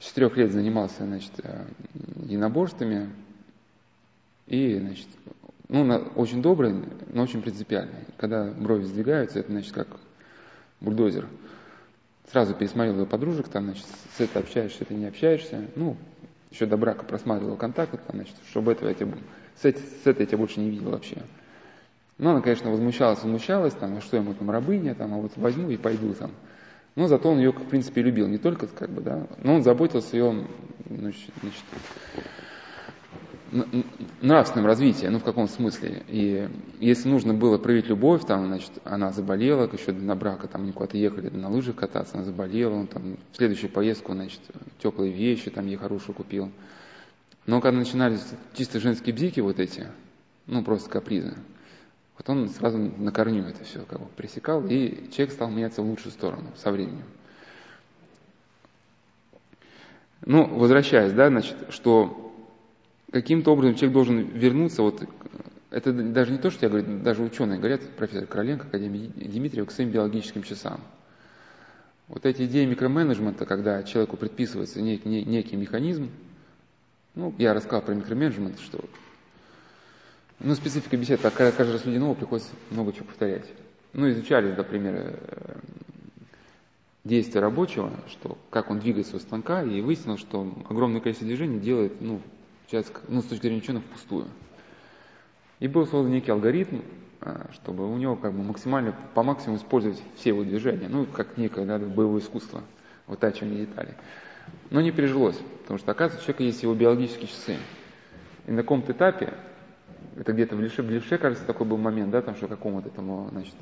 Четырех 0.01 0.37
лет 0.37 0.53
занимался, 0.53 1.05
значит, 1.05 1.33
э, 1.42 1.64
единоборствами. 2.23 3.11
И, 4.47 4.79
значит, 4.79 5.09
ну, 5.68 6.11
очень 6.16 6.40
добрый, 6.40 6.74
но 7.12 7.22
очень 7.22 7.42
принципиальный. 7.42 8.07
Когда 8.16 8.44
брови 8.44 8.85
сдвигаются, 8.85 9.40
это, 9.40 9.52
значит, 9.52 9.72
как 9.72 9.88
бульдозер. 10.81 11.26
Сразу 12.33 12.54
пересмотрел 12.54 13.00
ее 13.00 13.07
подружек, 13.07 13.48
там, 13.48 13.64
значит, 13.64 13.85
с 14.16 14.20
этой 14.20 14.42
общаешься, 14.42 14.78
с 14.78 14.83
этой 14.83 14.96
не 14.96 15.07
общаешься. 15.07 15.66
Ну, 15.76 15.96
еще 16.50 16.66
до 16.66 16.76
брака 16.76 17.04
просматривал 17.04 17.57
контакты, 17.57 17.98
там, 17.98 18.16
значит, 18.16 18.35
чтобы 18.50 18.72
этого 18.72 18.88
я 18.88 18.94
тебя, 18.94 19.12
с, 19.61 19.64
этой, 19.64 19.81
с 19.81 20.07
этой 20.07 20.20
я 20.20 20.26
тебя 20.26 20.38
больше 20.38 20.61
не 20.61 20.70
видел 20.70 20.90
вообще. 20.90 21.16
Ну, 22.16 22.31
она, 22.31 22.40
конечно, 22.40 22.70
возмущалась, 22.70 23.22
возмущалась, 23.22 23.74
там, 23.74 23.96
а 23.96 24.00
что 24.00 24.16
ему 24.16 24.35
там 24.35 24.50
рабыня, 24.50 24.94
там, 24.94 25.14
а 25.14 25.18
вот 25.18 25.33
возьму 25.37 25.70
и 25.70 25.76
пойду 25.76 26.14
там. 26.14 26.33
Но 26.96 27.07
зато 27.07 27.31
он 27.31 27.38
ее, 27.38 27.52
в 27.52 27.68
принципе, 27.68 28.02
любил, 28.02 28.26
не 28.26 28.38
только, 28.38 28.66
как 28.66 28.90
бы, 28.90 29.02
да, 29.02 29.26
но 29.42 29.54
он 29.54 29.62
заботился 29.62 30.16
ее, 30.16 30.46
значит, 30.90 31.31
нравственном 34.20 34.66
развитии, 34.66 35.06
ну, 35.06 35.18
в 35.18 35.24
каком 35.24 35.48
смысле. 35.48 36.02
И 36.08 36.48
если 36.80 37.08
нужно 37.08 37.34
было 37.34 37.58
проявить 37.58 37.87
любовь, 37.87 38.24
там, 38.26 38.46
значит, 38.46 38.70
она 38.84 39.12
заболела, 39.12 39.68
еще 39.72 39.92
до 39.92 40.14
брака, 40.14 40.48
там, 40.48 40.62
они 40.62 40.72
куда-то 40.72 40.96
ехали 40.96 41.28
на 41.30 41.48
лыжах 41.48 41.76
кататься, 41.76 42.16
она 42.16 42.24
заболела, 42.24 42.74
он 42.74 42.87
там 42.87 43.16
в 43.32 43.37
следующую 43.37 43.70
поездку, 43.70 44.12
значит, 44.12 44.40
теплые 44.78 45.12
вещи 45.12 45.50
там 45.50 45.66
ей 45.66 45.76
хорошие 45.76 46.14
купил. 46.14 46.50
Но 47.46 47.61
когда 47.61 47.78
начинались 47.78 48.24
чисто 48.54 48.80
женские 48.80 49.14
бзики 49.14 49.40
вот 49.40 49.58
эти, 49.58 49.87
ну, 50.46 50.62
просто 50.62 50.90
капризы, 50.90 51.34
вот 52.16 52.28
он 52.28 52.48
сразу 52.48 52.78
на 52.78 53.12
корню 53.12 53.44
это 53.44 53.64
все 53.64 53.80
как 53.80 54.00
бы 54.00 54.06
пресекал, 54.16 54.66
и 54.66 55.08
человек 55.12 55.32
стал 55.32 55.50
меняться 55.50 55.82
в 55.82 55.87
лучшую 55.88 56.12
сторону 56.12 56.48
со 56.56 56.70
временем. 56.70 57.04
Ну, 60.26 60.44
возвращаясь, 60.44 61.12
да, 61.12 61.28
значит, 61.28 61.56
что 61.70 62.28
каким-то 63.11 63.53
образом 63.53 63.75
человек 63.75 63.94
должен 63.94 64.18
вернуться, 64.29 64.83
вот 64.83 65.03
это 65.71 65.92
даже 65.92 66.33
не 66.33 66.38
то, 66.38 66.51
что 66.51 66.66
я 66.66 66.71
говорю, 66.71 67.03
даже 67.03 67.23
ученые 67.23 67.59
говорят, 67.59 67.83
профессор 67.97 68.27
Короленко, 68.27 68.66
Академия 68.66 69.09
Дмитриева, 69.09 69.66
к 69.66 69.71
своим 69.71 69.90
биологическим 69.90 70.42
часам. 70.42 70.81
Вот 72.09 72.25
эти 72.25 72.47
идеи 72.47 72.64
микроменеджмента, 72.64 73.44
когда 73.44 73.83
человеку 73.83 74.16
предписывается 74.16 74.81
нек, 74.81 75.05
некий 75.05 75.57
механизм, 75.57 76.11
ну, 77.14 77.35
я 77.37 77.53
рассказал 77.53 77.83
про 77.83 77.94
микроменеджмент, 77.94 78.61
что 78.61 78.83
ну, 80.40 80.55
специфика 80.55 80.97
беседы, 80.97 81.21
так 81.21 81.35
каждый 81.35 81.73
раз 81.73 81.85
люди 81.85 81.99
нового 81.99 82.14
приходится 82.14 82.51
много 82.71 82.92
чего 82.92 83.07
повторять. 83.07 83.44
Ну, 83.92 84.09
изучали, 84.11 84.53
например, 84.53 85.18
э, 85.21 85.57
действия 87.05 87.40
рабочего, 87.40 87.90
что, 88.09 88.38
как 88.51 88.71
он 88.71 88.79
двигается 88.79 89.16
у 89.16 89.18
станка, 89.18 89.62
и 89.62 89.81
выяснилось, 89.81 90.21
что 90.21 90.51
огромное 90.71 91.01
количество 91.01 91.27
движений 91.27 91.59
делает, 91.59 92.01
ну, 92.01 92.23
сейчас, 92.68 92.92
ну, 93.09 93.22
с 93.22 93.24
точки 93.24 93.42
зрения 93.42 93.59
ученых, 93.59 93.83
впустую. 93.85 94.26
И 95.59 95.66
был 95.66 95.87
создан 95.87 96.12
некий 96.12 96.31
алгоритм, 96.31 96.81
э, 97.22 97.46
чтобы 97.54 97.90
у 97.90 97.96
него 97.96 98.14
как 98.16 98.33
бы 98.33 98.42
максимально, 98.42 98.94
по 99.14 99.22
максимуму 99.22 99.59
использовать 99.59 100.00
все 100.16 100.31
его 100.31 100.44
движения, 100.44 100.88
ну, 100.88 101.07
как 101.07 101.37
некое 101.37 101.64
да, 101.64 101.78
боевое 101.78 102.20
искусство, 102.20 102.62
вытачивание 103.07 103.66
деталей. 103.66 103.94
Но 104.70 104.81
не 104.81 104.92
пережилось, 104.92 105.38
потому 105.62 105.78
что, 105.78 105.90
оказывается, 105.90 106.22
у 106.22 106.26
человека 106.26 106.42
есть 106.44 106.62
его 106.62 106.74
биологические 106.74 107.26
часы. 107.26 107.57
И 108.46 108.50
на 108.50 108.62
каком-то 108.62 108.92
этапе 108.92 109.35
это 110.16 110.33
где-то 110.33 110.57
в 110.57 110.61
левше, 110.61 110.83
в 110.83 110.90
левше, 110.90 111.18
кажется, 111.18 111.44
такой 111.44 111.66
был 111.66 111.76
момент, 111.76 112.11
да, 112.11 112.22
там, 112.22 112.35
что 112.37 112.48
какому-то 112.48 112.88
этому, 112.88 113.28
значит, 113.31 113.54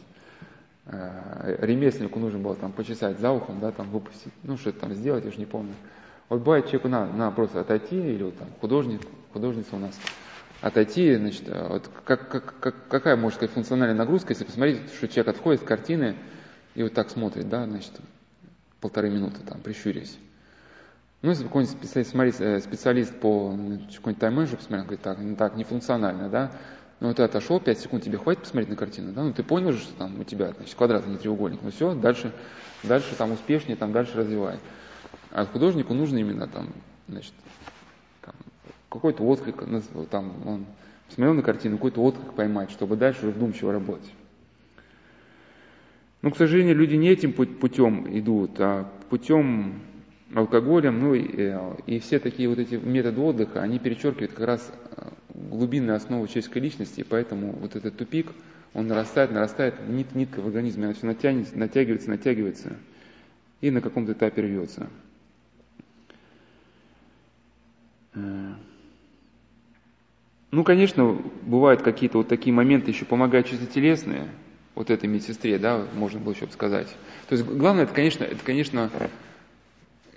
э, 0.87 1.57
ремесленнику 1.61 2.19
нужно 2.19 2.39
было 2.39 2.57
там 2.57 2.73
почесать 2.73 3.19
за 3.19 3.31
ухом, 3.31 3.61
да, 3.61 3.73
там 3.73 3.89
выпустить, 3.91 4.33
ну, 4.43 4.57
что-то 4.57 4.81
там 4.81 4.95
сделать, 4.95 5.25
я 5.25 5.31
уже 5.31 5.39
не 5.39 5.47
помню. 5.47 5.75
Вот 6.29 6.41
бывает 6.41 6.67
человеку 6.67 6.89
надо, 6.89 7.13
надо 7.13 7.35
просто 7.35 7.61
отойти, 7.61 7.97
или 7.97 8.25
вот 8.25 8.37
там 8.37 8.49
художник, 8.61 9.01
художница 9.33 9.77
у 9.77 9.79
нас, 9.79 9.99
отойти, 10.61 11.15
значит, 11.15 11.49
э, 11.49 11.69
вот 11.69 11.89
как, 12.05 12.29
как, 12.29 12.55
как, 12.59 12.75
какая, 12.89 13.17
может 13.17 13.37
сказать, 13.37 13.55
функциональная 13.55 13.97
нагрузка, 13.97 14.33
если 14.33 14.45
посмотреть, 14.45 14.93
что 14.97 15.07
человек 15.09 15.37
отходит 15.37 15.63
с 15.63 15.65
картины 15.65 16.17
и 16.75 16.83
вот 16.83 16.93
так 16.95 17.11
смотрит, 17.11 17.49
да, 17.49 17.65
значит, 17.67 17.93
полторы 18.81 19.11
минуты 19.11 19.41
там, 19.47 19.61
прищурясь. 19.61 20.19
Ну, 21.23 21.31
если 21.31 21.45
какой-нибудь 21.45 21.77
специалист, 21.77 22.41
э, 22.41 22.61
специалист 22.61 23.15
по 23.21 23.53
ну, 23.57 23.79
какой-нибудь 23.79 24.19
тайм-менеджеру 24.19 24.59
посмотрел, 24.59 24.85
говорит, 24.85 25.03
так, 25.03 25.19
ну, 25.19 25.37
так, 25.37 25.57
нефункционально, 25.57 26.29
да, 26.29 26.53
ну, 26.99 27.13
ты 27.15 27.23
отошел, 27.23 27.61
5 27.61 27.79
секунд 27.79 28.03
тебе 28.03 28.19
хватит 28.19 28.43
посмотреть 28.43 28.71
на 28.71 28.77
картину, 28.77 29.13
да, 29.13 29.23
ну, 29.23 29.33
ты 29.33 29.43
понял 29.43 29.71
же, 29.71 29.79
что 29.79 29.95
там 29.95 30.19
у 30.19 30.25
тебя, 30.25 30.53
значит, 30.57 30.75
квадрат, 30.75 31.05
а 31.07 31.09
не 31.09 31.19
треугольник, 31.19 31.61
ну, 31.63 31.71
все, 31.71 31.95
дальше, 31.95 32.33
дальше 32.83 33.15
там 33.17 33.33
успешнее, 33.33 33.77
там 33.77 33.93
дальше 33.93 34.17
развивай. 34.17 34.59
А 35.37 35.45
художнику 35.45 35.93
нужно 35.93 36.17
именно 36.17 36.47
там, 36.47 36.69
значит, 37.09 37.35
какой-то 38.89 39.23
отклик, 39.23 39.57
там, 40.09 40.33
он 40.47 40.65
посмотрел 41.07 41.35
на 41.35 41.43
картину, 41.43 41.77
какой-то 41.77 42.03
отклик 42.03 42.33
поймать, 42.33 42.71
чтобы 42.71 42.97
дальше 42.97 43.27
уже 43.27 43.33
вдумчиво 43.33 43.71
работать. 43.71 44.11
Но, 46.23 46.31
к 46.31 46.39
сожалению, 46.39 46.75
люди 46.75 46.95
не 46.95 47.11
этим 47.11 47.35
путем 47.35 48.07
идут, 48.19 48.59
а 48.61 48.91
путем 49.11 49.83
алкоголем, 50.35 51.01
ну 51.01 51.13
и, 51.13 51.29
э, 51.31 51.75
и 51.85 51.99
все 51.99 52.19
такие 52.19 52.49
вот 52.49 52.59
эти 52.59 52.77
методы 52.77 53.21
отдыха, 53.21 53.61
они 53.61 53.79
перечеркивают 53.79 54.33
как 54.33 54.47
раз 54.47 54.73
э, 54.97 55.03
глубинную 55.35 55.97
основу 55.97 56.27
человеческой 56.29 56.61
личности, 56.61 57.01
и 57.01 57.05
поэтому 57.05 57.53
вот 57.53 57.77
этот 57.77 57.99
тупик, 57.99 58.33
он 58.73 58.87
нарастает, 58.87 59.33
нарастает, 59.33 59.87
нит, 59.87 60.15
нитка 60.15 60.41
в 60.41 60.47
организме, 60.47 60.87
она 60.87 60.95
все 60.95 61.05
натягивается, 61.05 62.09
натягивается, 62.09 62.77
и 63.61 63.71
на 63.71 63.83
каком-то 63.83 64.13
этапе 64.13 64.41
рвется. 64.41 64.87
Э, 64.87 64.89
Ну, 70.51 70.65
конечно, 70.65 71.21
бывают 71.43 71.83
какие-то 71.83 72.19
вот 72.19 72.29
такие 72.29 72.53
моменты, 72.55 72.91
еще 72.91 73.05
помогают 73.05 73.47
чисто 73.47 73.67
телесные, 73.67 74.29
вот 74.75 74.91
этой 74.91 75.09
медсестре, 75.09 75.59
да, 75.59 75.87
можно 75.95 76.21
было 76.21 76.33
еще 76.33 76.47
сказать. 76.49 76.89
То 77.29 77.35
есть 77.35 77.47
главное, 77.47 77.85
это, 77.85 77.93
конечно, 77.93 78.25
это, 78.25 78.43
конечно, 78.45 78.91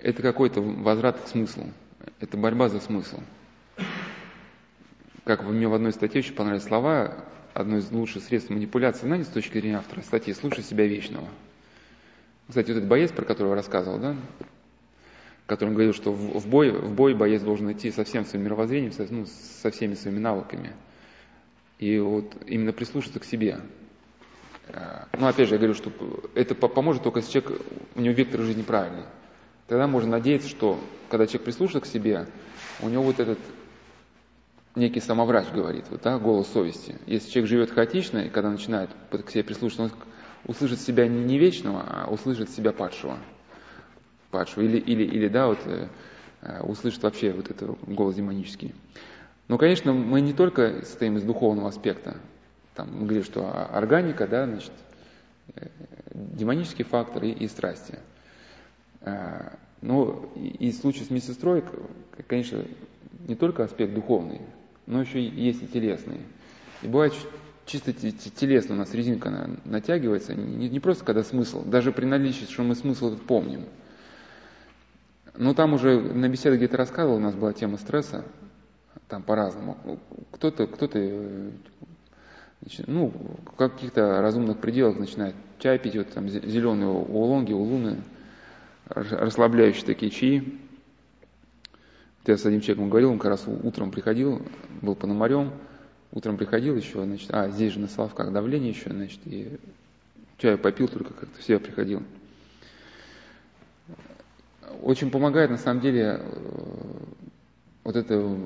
это 0.00 0.22
какой-то 0.22 0.60
возврат 0.60 1.20
к 1.20 1.28
смыслу. 1.28 1.66
Это 2.20 2.36
борьба 2.36 2.68
за 2.68 2.80
смысл. 2.80 3.20
Как 5.24 5.44
мне 5.44 5.68
в 5.68 5.74
одной 5.74 5.92
статье 5.92 6.20
очень 6.20 6.34
понравились 6.34 6.64
слова, 6.64 7.24
одно 7.52 7.78
из 7.78 7.90
лучших 7.90 8.22
средств 8.22 8.50
манипуляции, 8.50 9.06
знаете, 9.06 9.24
с 9.26 9.32
точки 9.32 9.58
зрения 9.58 9.76
автора 9.76 10.00
статьи, 10.02 10.32
слушай 10.32 10.62
себя 10.62 10.86
вечного. 10.86 11.28
Кстати, 12.48 12.68
вот 12.68 12.78
этот 12.78 12.88
боец, 12.88 13.12
про 13.12 13.24
которого 13.24 13.52
я 13.52 13.56
рассказывал, 13.56 13.98
да, 13.98 14.16
который 15.50 15.70
говорил, 15.70 15.92
что 15.92 16.12
в 16.12 16.46
бой, 16.46 16.70
в 16.70 16.94
бой 16.94 17.12
боец 17.12 17.42
должен 17.42 17.72
идти 17.72 17.90
со 17.90 18.04
всем 18.04 18.24
своим 18.24 18.44
мировоззрением, 18.44 18.92
со, 18.92 19.04
ну, 19.12 19.26
со 19.26 19.72
всеми 19.72 19.94
своими 19.94 20.20
навыками. 20.20 20.76
И 21.80 21.98
вот 21.98 22.36
именно 22.46 22.72
прислушаться 22.72 23.18
к 23.18 23.24
себе. 23.24 23.58
А, 24.68 25.08
ну, 25.18 25.26
опять 25.26 25.48
же, 25.48 25.56
я 25.56 25.58
говорю, 25.58 25.74
что 25.74 25.90
это 26.36 26.54
поможет 26.54 27.02
только 27.02 27.18
если 27.18 27.32
человек, 27.32 27.62
у 27.96 28.00
него 28.00 28.14
вектор 28.14 28.42
жизни 28.42 28.62
правильный. 28.62 29.02
Тогда 29.66 29.88
можно 29.88 30.10
надеяться, 30.10 30.48
что 30.48 30.78
когда 31.08 31.26
человек 31.26 31.46
прислушается 31.46 31.80
к 31.80 31.92
себе, 31.92 32.28
у 32.80 32.88
него 32.88 33.02
вот 33.02 33.18
этот 33.18 33.40
некий 34.76 35.00
самоврач 35.00 35.48
говорит, 35.52 35.86
вот, 35.90 36.02
да, 36.02 36.20
голос 36.20 36.46
совести. 36.46 36.96
Если 37.06 37.28
человек 37.28 37.50
живет 37.50 37.70
хаотично, 37.72 38.18
и 38.18 38.28
когда 38.28 38.50
начинает 38.50 38.90
к 39.10 39.28
себе 39.30 39.42
прислушиваться, 39.42 39.96
он 39.96 40.04
услышит 40.44 40.80
себя 40.80 41.08
не 41.08 41.38
вечного, 41.38 41.84
а 41.88 42.08
услышит 42.08 42.50
себя 42.50 42.72
падшего. 42.72 43.18
Падшего. 44.30 44.62
Или, 44.62 44.78
или, 44.78 45.04
или 45.04 45.28
да, 45.28 45.48
вот, 45.48 45.58
э, 45.64 45.88
э, 46.42 46.60
услышит 46.62 47.02
вообще 47.02 47.32
вот 47.32 47.50
этот 47.50 47.78
голос 47.86 48.14
демонический. 48.14 48.74
Но, 49.48 49.58
конечно, 49.58 49.92
мы 49.92 50.20
не 50.20 50.32
только 50.32 50.80
состоим 50.84 51.16
из 51.16 51.24
духовного 51.24 51.68
аспекта. 51.68 52.16
Там 52.74 52.88
мы 52.92 53.02
говорили, 53.02 53.24
что 53.24 53.50
органика, 53.72 54.28
да, 54.28 54.46
значит, 54.46 54.72
э, 55.56 55.66
демонический 56.14 56.84
фактор 56.84 57.24
и, 57.24 57.30
и 57.30 57.48
страсти. 57.48 57.98
Э, 59.00 59.50
но 59.82 60.30
и 60.36 60.70
в 60.70 60.74
случае 60.74 61.04
с 61.04 61.10
медсестрой, 61.10 61.64
конечно, 62.26 62.62
не 63.26 63.34
только 63.34 63.64
аспект 63.64 63.94
духовный, 63.94 64.40
но 64.86 65.00
еще 65.00 65.20
и 65.20 65.28
есть 65.28 65.62
и 65.62 65.66
телесный. 65.66 66.20
И 66.82 66.86
бывает 66.86 67.14
чисто 67.66 67.92
телесно 67.92 68.74
у 68.74 68.78
нас 68.78 68.92
резинка 68.94 69.48
натягивается, 69.64 70.34
не, 70.34 70.68
не 70.68 70.80
просто 70.80 71.04
когда 71.04 71.22
смысл, 71.22 71.62
даже 71.64 71.92
при 71.92 72.04
наличии, 72.04 72.44
что 72.44 72.62
мы 72.62 72.74
смысл 72.74 73.08
этот 73.08 73.22
помним. 73.22 73.64
Но 75.36 75.54
там 75.54 75.74
уже 75.74 76.00
на 76.00 76.28
беседе 76.28 76.56
где-то 76.56 76.76
рассказывал, 76.76 77.16
у 77.16 77.20
нас 77.20 77.34
была 77.34 77.52
тема 77.52 77.76
стресса, 77.76 78.24
там 79.08 79.22
по-разному. 79.22 79.76
Кто-то, 80.32 80.66
кто-то, 80.66 81.52
ну, 82.86 83.06
в 83.08 83.56
каких-то 83.56 84.20
разумных 84.20 84.58
пределах 84.58 84.98
начинает 84.98 85.34
чай 85.58 85.78
пить, 85.78 85.96
вот 85.96 86.10
там 86.10 86.28
зеленые 86.28 86.90
улонги, 86.90 87.52
улуны, 87.52 88.02
расслабляющие 88.86 89.84
такие 89.84 90.10
чаи. 90.10 90.58
Я 92.26 92.36
с 92.36 92.44
одним 92.46 92.60
человеком 92.60 92.90
говорил, 92.90 93.10
он 93.10 93.18
как 93.18 93.30
раз 93.30 93.44
утром 93.46 93.90
приходил, 93.90 94.42
был 94.82 94.94
пономарем, 94.94 95.52
утром 96.12 96.36
приходил 96.36 96.76
еще, 96.76 97.02
значит, 97.04 97.28
а, 97.32 97.48
здесь 97.48 97.72
же 97.72 97.80
на 97.80 97.88
Соловках 97.88 98.32
давление 98.32 98.70
еще, 98.70 98.90
значит, 98.90 99.20
и 99.24 99.58
чаю 100.38 100.58
попил, 100.58 100.86
только 100.86 101.12
как-то 101.12 101.40
в 101.40 101.42
себя 101.42 101.58
приходил. 101.58 102.02
Очень 104.82 105.10
помогает, 105.10 105.50
на 105.50 105.56
самом 105.56 105.80
деле, 105.80 106.20
э, 106.20 107.04
вот 107.84 107.96
это 107.96 108.36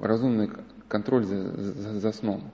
разумный 0.00 0.50
контроль 0.88 1.24
за, 1.24 1.42
за, 1.56 2.00
за 2.00 2.12
сном. 2.12 2.50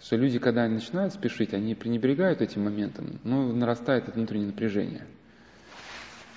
Что 0.00 0.16
люди, 0.16 0.38
когда 0.38 0.68
начинают 0.68 1.14
спешить, 1.14 1.54
они 1.54 1.74
пренебрегают 1.74 2.40
этим 2.40 2.64
моментом, 2.64 3.18
но 3.24 3.52
нарастает 3.52 4.08
это 4.08 4.16
внутреннее 4.16 4.48
напряжение– 4.48 5.06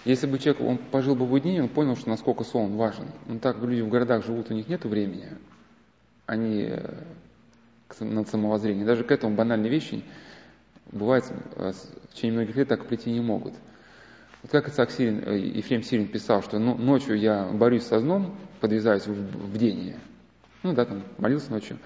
если 0.04 0.26
бы 0.26 0.40
человек, 0.40 0.62
он 0.62 0.78
пожил 0.78 1.16
бы 1.16 1.26
в 1.26 1.34
уединении, 1.34 1.62
он 1.62 1.70
понял, 1.70 1.96
что 1.96 2.10
насколько 2.10 2.44
сон 2.44 2.76
важен. 2.76 3.06
Ну 3.28 3.38
так 3.40 3.60
люди 3.62 3.82
в 3.82 3.90
городах 3.90 4.26
живут, 4.26 4.50
у 4.50 4.54
них 4.54 4.68
нет 4.68 4.84
времени. 4.84 5.30
Они 6.26 6.70
э, 6.70 7.04
над 8.00 8.28
самовоззрением. 8.28 8.88
Даже 8.88 9.04
к 9.04 9.12
этому 9.12 9.36
банальной 9.36 9.70
вещи 9.70 10.04
бывает 10.92 11.26
э, 11.56 11.72
в 12.10 12.14
течение 12.16 12.40
многих 12.40 12.56
лет 12.56 12.68
так 12.68 12.88
прийти 12.88 13.12
не 13.12 13.20
могут. 13.20 13.54
Вот 14.42 14.52
как 14.52 14.70
Исаак 14.70 14.92
Сирин, 14.92 15.24
э, 15.26 15.38
Ефрем 15.38 15.84
Сирин 15.84 16.08
писал, 16.08 16.42
что 16.42 16.60
ночью 16.60 17.18
я 17.18 17.46
борюсь 17.46 17.84
со 17.84 18.00
сном, 18.00 18.38
подвязаюсь 18.60 19.06
в 19.08 19.54
бдение. 19.54 20.00
Ну 20.64 20.74
да, 20.74 20.86
там 20.86 21.04
молился 21.18 21.52
ночью. 21.52 21.78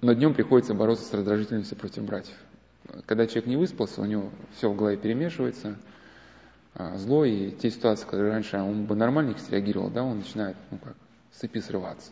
Но 0.00 0.12
днем 0.12 0.34
приходится 0.34 0.74
бороться 0.74 1.04
с 1.04 1.12
раздражительностью 1.12 1.76
против 1.76 2.04
братьев. 2.04 2.36
Когда 3.06 3.26
человек 3.26 3.46
не 3.46 3.56
выспался, 3.56 4.00
у 4.00 4.04
него 4.04 4.30
все 4.56 4.70
в 4.70 4.76
голове 4.76 4.96
перемешивается– 4.96 5.76
а, 6.78 6.98
зло, 6.98 7.24
и 7.24 7.52
те 7.52 7.70
ситуации, 7.70 8.04
которые 8.04 8.32
раньше 8.32 8.58
он 8.58 8.84
бы 8.84 8.94
нормально 8.94 9.30
их 9.30 9.38
среагировал, 9.38 9.88
да, 9.88 10.02
он 10.04 10.18
начинает, 10.18 10.56
ну 10.70 10.76
как, 10.76 10.94
с 11.32 11.38
цепи 11.38 11.58
срываться. 11.58 12.10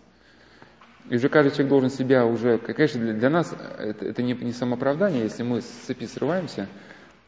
И 1.11 1.17
уже 1.17 1.29
каждый 1.29 1.51
человек 1.51 1.69
должен 1.69 1.91
себя 1.91 2.25
уже, 2.25 2.57
конечно, 2.57 2.99
для, 2.99 3.13
для 3.13 3.29
нас 3.29 3.55
это, 3.79 4.07
это 4.07 4.23
не, 4.23 4.33
не 4.33 4.53
самооправдание, 4.53 5.25
если 5.25 5.43
мы 5.43 5.61
с 5.61 5.67
цепи 5.67 6.07
срываемся, 6.07 6.67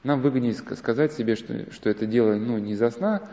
нам 0.03 0.21
выгоднее 0.21 0.55
сказать 0.55 1.13
себе, 1.13 1.37
что, 1.37 1.71
что 1.73 1.91
это 1.91 2.07
дело 2.07 2.35
ну, 2.35 2.59
не 2.59 2.75
за 2.75 2.91
сна, 2.91 3.29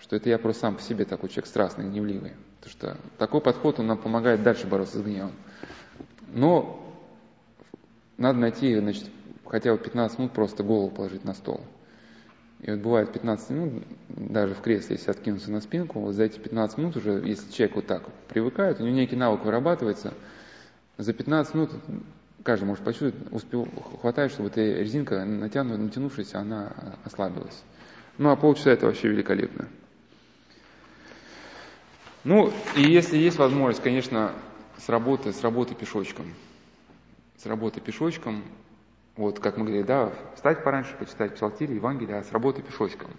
что 0.00 0.16
это 0.16 0.28
я 0.28 0.38
просто 0.38 0.62
сам 0.62 0.76
по 0.76 0.82
себе 0.82 1.04
такой 1.04 1.28
человек 1.28 1.46
страстный, 1.46 1.86
гневливый. 1.88 2.32
Потому 2.60 2.72
что 2.72 2.96
такой 3.18 3.40
подход, 3.40 3.80
он 3.80 3.86
нам 3.86 3.98
помогает 3.98 4.42
дальше 4.42 4.66
бороться 4.66 4.98
с 4.98 5.02
гневом. 5.02 5.32
Но 6.32 6.84
надо 8.16 8.38
найти, 8.38 8.78
значит, 8.78 9.04
хотя 9.44 9.72
бы 9.72 9.78
15 9.78 10.18
минут 10.18 10.32
просто 10.32 10.62
голову 10.62 10.90
положить 10.90 11.24
на 11.24 11.34
стол– 11.34 11.60
и 12.60 12.70
вот 12.70 12.80
бывает 12.80 13.12
15 13.12 13.50
минут, 13.50 13.84
даже 14.08 14.54
в 14.54 14.60
кресле, 14.60 14.96
если 14.96 15.10
откинуться 15.10 15.50
на 15.52 15.60
спинку, 15.60 16.00
вот 16.00 16.14
за 16.14 16.24
эти 16.24 16.38
15 16.40 16.78
минут 16.78 16.96
уже, 16.96 17.22
если 17.24 17.52
человек 17.52 17.76
вот 17.76 17.86
так 17.86 18.02
привыкает, 18.28 18.80
у 18.80 18.84
него 18.84 18.96
некий 18.96 19.14
навык 19.14 19.44
вырабатывается, 19.44 20.12
за 20.96 21.12
15 21.12 21.54
минут 21.54 21.70
каждый 22.48 22.64
может 22.64 22.82
почувствовать, 22.82 23.14
успел, 23.30 23.68
хватает, 24.00 24.32
чтобы 24.32 24.48
эта 24.48 24.62
резинка, 24.62 25.22
натянутая, 25.22 25.76
натянувшаяся, 25.76 26.38
она 26.38 26.72
ослабилась. 27.04 27.62
Ну, 28.16 28.30
а 28.30 28.36
полчаса 28.36 28.70
это 28.70 28.86
вообще 28.86 29.08
великолепно. 29.08 29.68
Ну, 32.24 32.50
и 32.74 32.90
если 32.90 33.18
есть 33.18 33.36
возможность, 33.36 33.82
конечно, 33.82 34.32
с 34.78 34.88
работы, 34.88 35.34
с 35.34 35.42
работы 35.42 35.74
пешочком. 35.74 36.24
С 37.36 37.44
работы 37.44 37.82
пешочком 37.82 38.42
вот, 39.16 39.40
как 39.40 39.58
мы 39.58 39.66
говорили, 39.66 39.84
да, 39.84 40.10
встать 40.34 40.64
пораньше, 40.64 40.96
почитать 40.98 41.34
псалтири, 41.34 41.74
Евангелие, 41.74 42.16
а 42.16 42.24
с 42.24 42.32
работы 42.32 42.62
пешочком. 42.62 43.10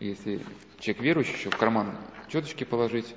Если 0.00 0.40
человек 0.80 1.04
верующий, 1.04 1.34
еще 1.34 1.50
в 1.50 1.56
карман 1.56 1.92
четочки 2.26 2.64
положить, 2.64 3.14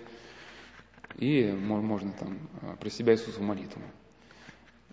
и 1.16 1.52
можно 1.52 2.12
там 2.12 2.38
а, 2.62 2.76
про 2.76 2.90
себя 2.92 3.14
Иисусу 3.14 3.42
молитву. 3.42 3.82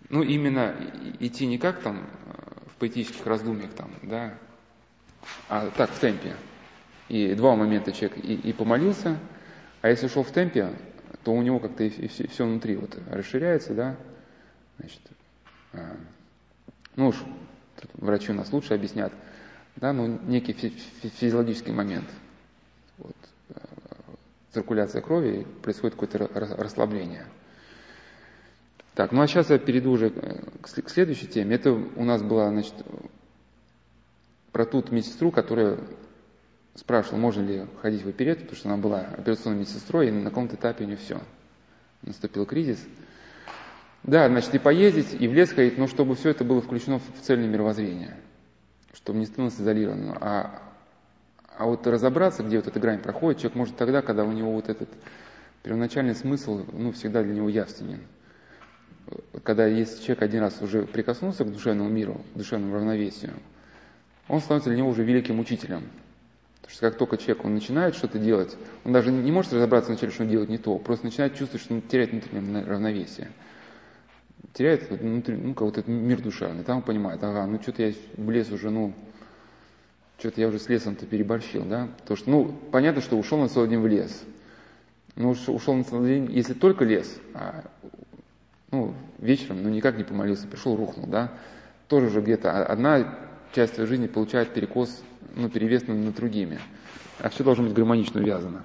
Ну, 0.09 0.21
именно 0.21 0.75
идти 1.19 1.45
не 1.45 1.57
как 1.57 1.81
там 1.81 2.07
а, 2.27 2.69
в 2.69 2.75
поэтических 2.77 3.25
раздумьях 3.25 3.71
там, 3.71 3.91
да, 4.03 4.33
а 5.49 5.69
так, 5.71 5.89
в 5.89 5.99
темпе. 5.99 6.35
И 7.09 7.33
два 7.35 7.55
момента 7.55 7.91
человек 7.91 8.17
и, 8.17 8.35
и 8.35 8.53
помолился, 8.53 9.17
а 9.81 9.89
если 9.89 10.07
шел 10.07 10.23
в 10.23 10.31
темпе, 10.31 10.73
то 11.23 11.31
у 11.33 11.41
него 11.41 11.59
как-то 11.59 11.83
и, 11.83 11.89
и 11.89 12.07
все, 12.07 12.27
все 12.27 12.45
внутри 12.45 12.75
вот 12.75 12.97
расширяется, 13.09 13.73
да, 13.73 13.95
значит, 14.77 15.01
а, 15.73 15.97
ну 16.95 17.07
уж 17.07 17.15
врачи 17.93 18.31
у 18.31 18.35
нас 18.35 18.51
лучше 18.51 18.73
объяснят, 18.73 19.11
да, 19.75 19.93
ну 19.93 20.19
некий 20.25 20.53
физиологический 20.53 21.73
момент. 21.73 22.05
Вот, 22.97 23.15
э, 23.49 23.53
циркуляция 24.51 25.01
крови, 25.01 25.47
происходит 25.61 25.95
какое-то 25.95 26.29
расслабление. 26.57 27.25
Так, 28.95 29.11
ну 29.11 29.21
а 29.21 29.27
сейчас 29.27 29.49
я 29.49 29.57
перейду 29.57 29.91
уже 29.91 30.11
к 30.11 30.89
следующей 30.89 31.27
теме. 31.27 31.55
Это 31.55 31.71
у 31.71 32.03
нас 32.03 32.21
была, 32.21 32.49
значит, 32.49 32.75
про 34.51 34.65
ту 34.65 34.83
медсестру, 34.91 35.31
которая 35.31 35.79
спрашивала, 36.75 37.19
можно 37.19 37.41
ли 37.41 37.65
ходить 37.81 38.03
в 38.03 38.09
оперету, 38.09 38.41
потому 38.41 38.57
что 38.57 38.69
она 38.69 38.77
была 38.77 39.01
операционной 39.01 39.59
медсестрой, 39.59 40.09
и 40.09 40.11
на 40.11 40.29
каком-то 40.29 40.55
этапе 40.55 40.83
у 40.83 40.87
нее 40.87 40.97
все. 40.97 41.19
Наступил 42.03 42.45
кризис. 42.45 42.79
Да, 44.03 44.27
значит, 44.27 44.53
и 44.53 44.59
поездить, 44.59 45.19
и 45.19 45.27
в 45.27 45.33
лес 45.33 45.51
ходить, 45.51 45.77
но 45.77 45.87
чтобы 45.87 46.15
все 46.15 46.29
это 46.29 46.43
было 46.43 46.61
включено 46.61 46.99
в 46.99 47.21
цельное 47.21 47.47
мировоззрение, 47.47 48.17
чтобы 48.93 49.19
не 49.19 49.25
становилось 49.25 49.59
изолированным. 49.59 50.17
А, 50.19 50.61
а 51.57 51.65
вот 51.65 51.87
разобраться, 51.87 52.43
где 52.43 52.57
вот 52.57 52.67
эта 52.67 52.79
грань 52.79 52.99
проходит, 52.99 53.39
человек 53.39 53.55
может 53.55 53.77
тогда, 53.77 54.01
когда 54.01 54.23
у 54.23 54.31
него 54.31 54.51
вот 54.51 54.69
этот 54.69 54.89
первоначальный 55.63 56.15
смысл, 56.15 56.65
ну, 56.73 56.91
всегда 56.91 57.23
для 57.23 57.33
него 57.33 57.47
явственен. 57.47 58.01
Когда 59.43 59.65
если 59.65 60.01
человек 60.03 60.23
один 60.23 60.41
раз 60.41 60.61
уже 60.61 60.83
прикоснулся 60.83 61.43
к 61.43 61.51
душевному 61.51 61.89
миру, 61.89 62.21
к 62.33 62.37
душевному 62.37 62.75
равновесию, 62.75 63.33
он 64.27 64.39
становится 64.39 64.69
для 64.69 64.77
него 64.77 64.89
уже 64.89 65.03
великим 65.03 65.39
учителем. 65.39 65.83
Потому 66.61 66.71
что 66.71 66.89
как 66.89 66.97
только 66.97 67.17
человек 67.17 67.43
он 67.43 67.53
начинает 67.55 67.95
что-то 67.95 68.19
делать, 68.19 68.55
он 68.85 68.93
даже 68.93 69.11
не 69.11 69.31
может 69.31 69.51
разобраться 69.51 69.91
вначале, 69.91 70.13
что 70.13 70.23
он 70.23 70.29
делает 70.29 70.49
не 70.49 70.57
то, 70.57 70.77
просто 70.77 71.05
начинает 71.05 71.35
чувствовать, 71.35 71.63
что 71.63 71.73
он 71.73 71.81
теряет 71.81 72.11
внутреннее 72.11 72.63
равновесие. 72.63 73.31
теряет 74.53 74.89
внутри, 74.89 75.35
ну, 75.35 75.53
как 75.53 75.63
вот 75.63 75.77
этот 75.77 75.87
мир 75.89 76.21
душевный. 76.21 76.63
Там 76.63 76.77
он 76.77 76.83
понимает, 76.83 77.21
ага, 77.23 77.45
ну 77.45 77.61
что-то 77.61 77.83
я 77.83 77.93
в 78.15 78.31
лес 78.31 78.49
уже, 78.49 78.69
ну, 78.69 78.93
что-то 80.19 80.39
я 80.39 80.47
уже 80.47 80.59
с 80.59 80.69
лесом-то 80.69 81.05
переборщил, 81.05 81.65
да? 81.65 81.89
То 82.05 82.15
что, 82.15 82.29
ну, 82.29 82.55
понятно, 82.71 83.01
что 83.01 83.17
ушел 83.17 83.37
на 83.39 83.49
целый 83.49 83.69
день 83.69 83.79
в 83.79 83.87
лес. 83.87 84.23
Ну, 85.15 85.31
ушел 85.31 85.73
на 85.73 85.83
целый 85.83 86.15
день, 86.15 86.31
если 86.31 86.53
только 86.53 86.85
лес, 86.85 87.19
а, 87.33 87.65
ну, 88.73 88.93
вечером, 89.19 89.63
ну, 89.63 89.69
никак 89.69 89.97
не 89.97 90.03
помолился, 90.03 90.47
пришел, 90.47 90.75
рухнул, 90.75 91.07
да? 91.07 91.31
Тоже 91.87 92.07
уже 92.07 92.21
где-то 92.21 92.65
одна 92.65 93.17
часть 93.53 93.75
твоей 93.75 93.87
жизни 93.87 94.07
получает 94.07 94.53
перекос, 94.53 95.01
ну, 95.35 95.47
перевес 95.47 95.87
над 95.87 96.15
другими. 96.15 96.59
А 97.19 97.29
все 97.29 97.43
должно 97.43 97.65
быть 97.65 97.73
гармонично 97.73 98.19
увязано. 98.19 98.63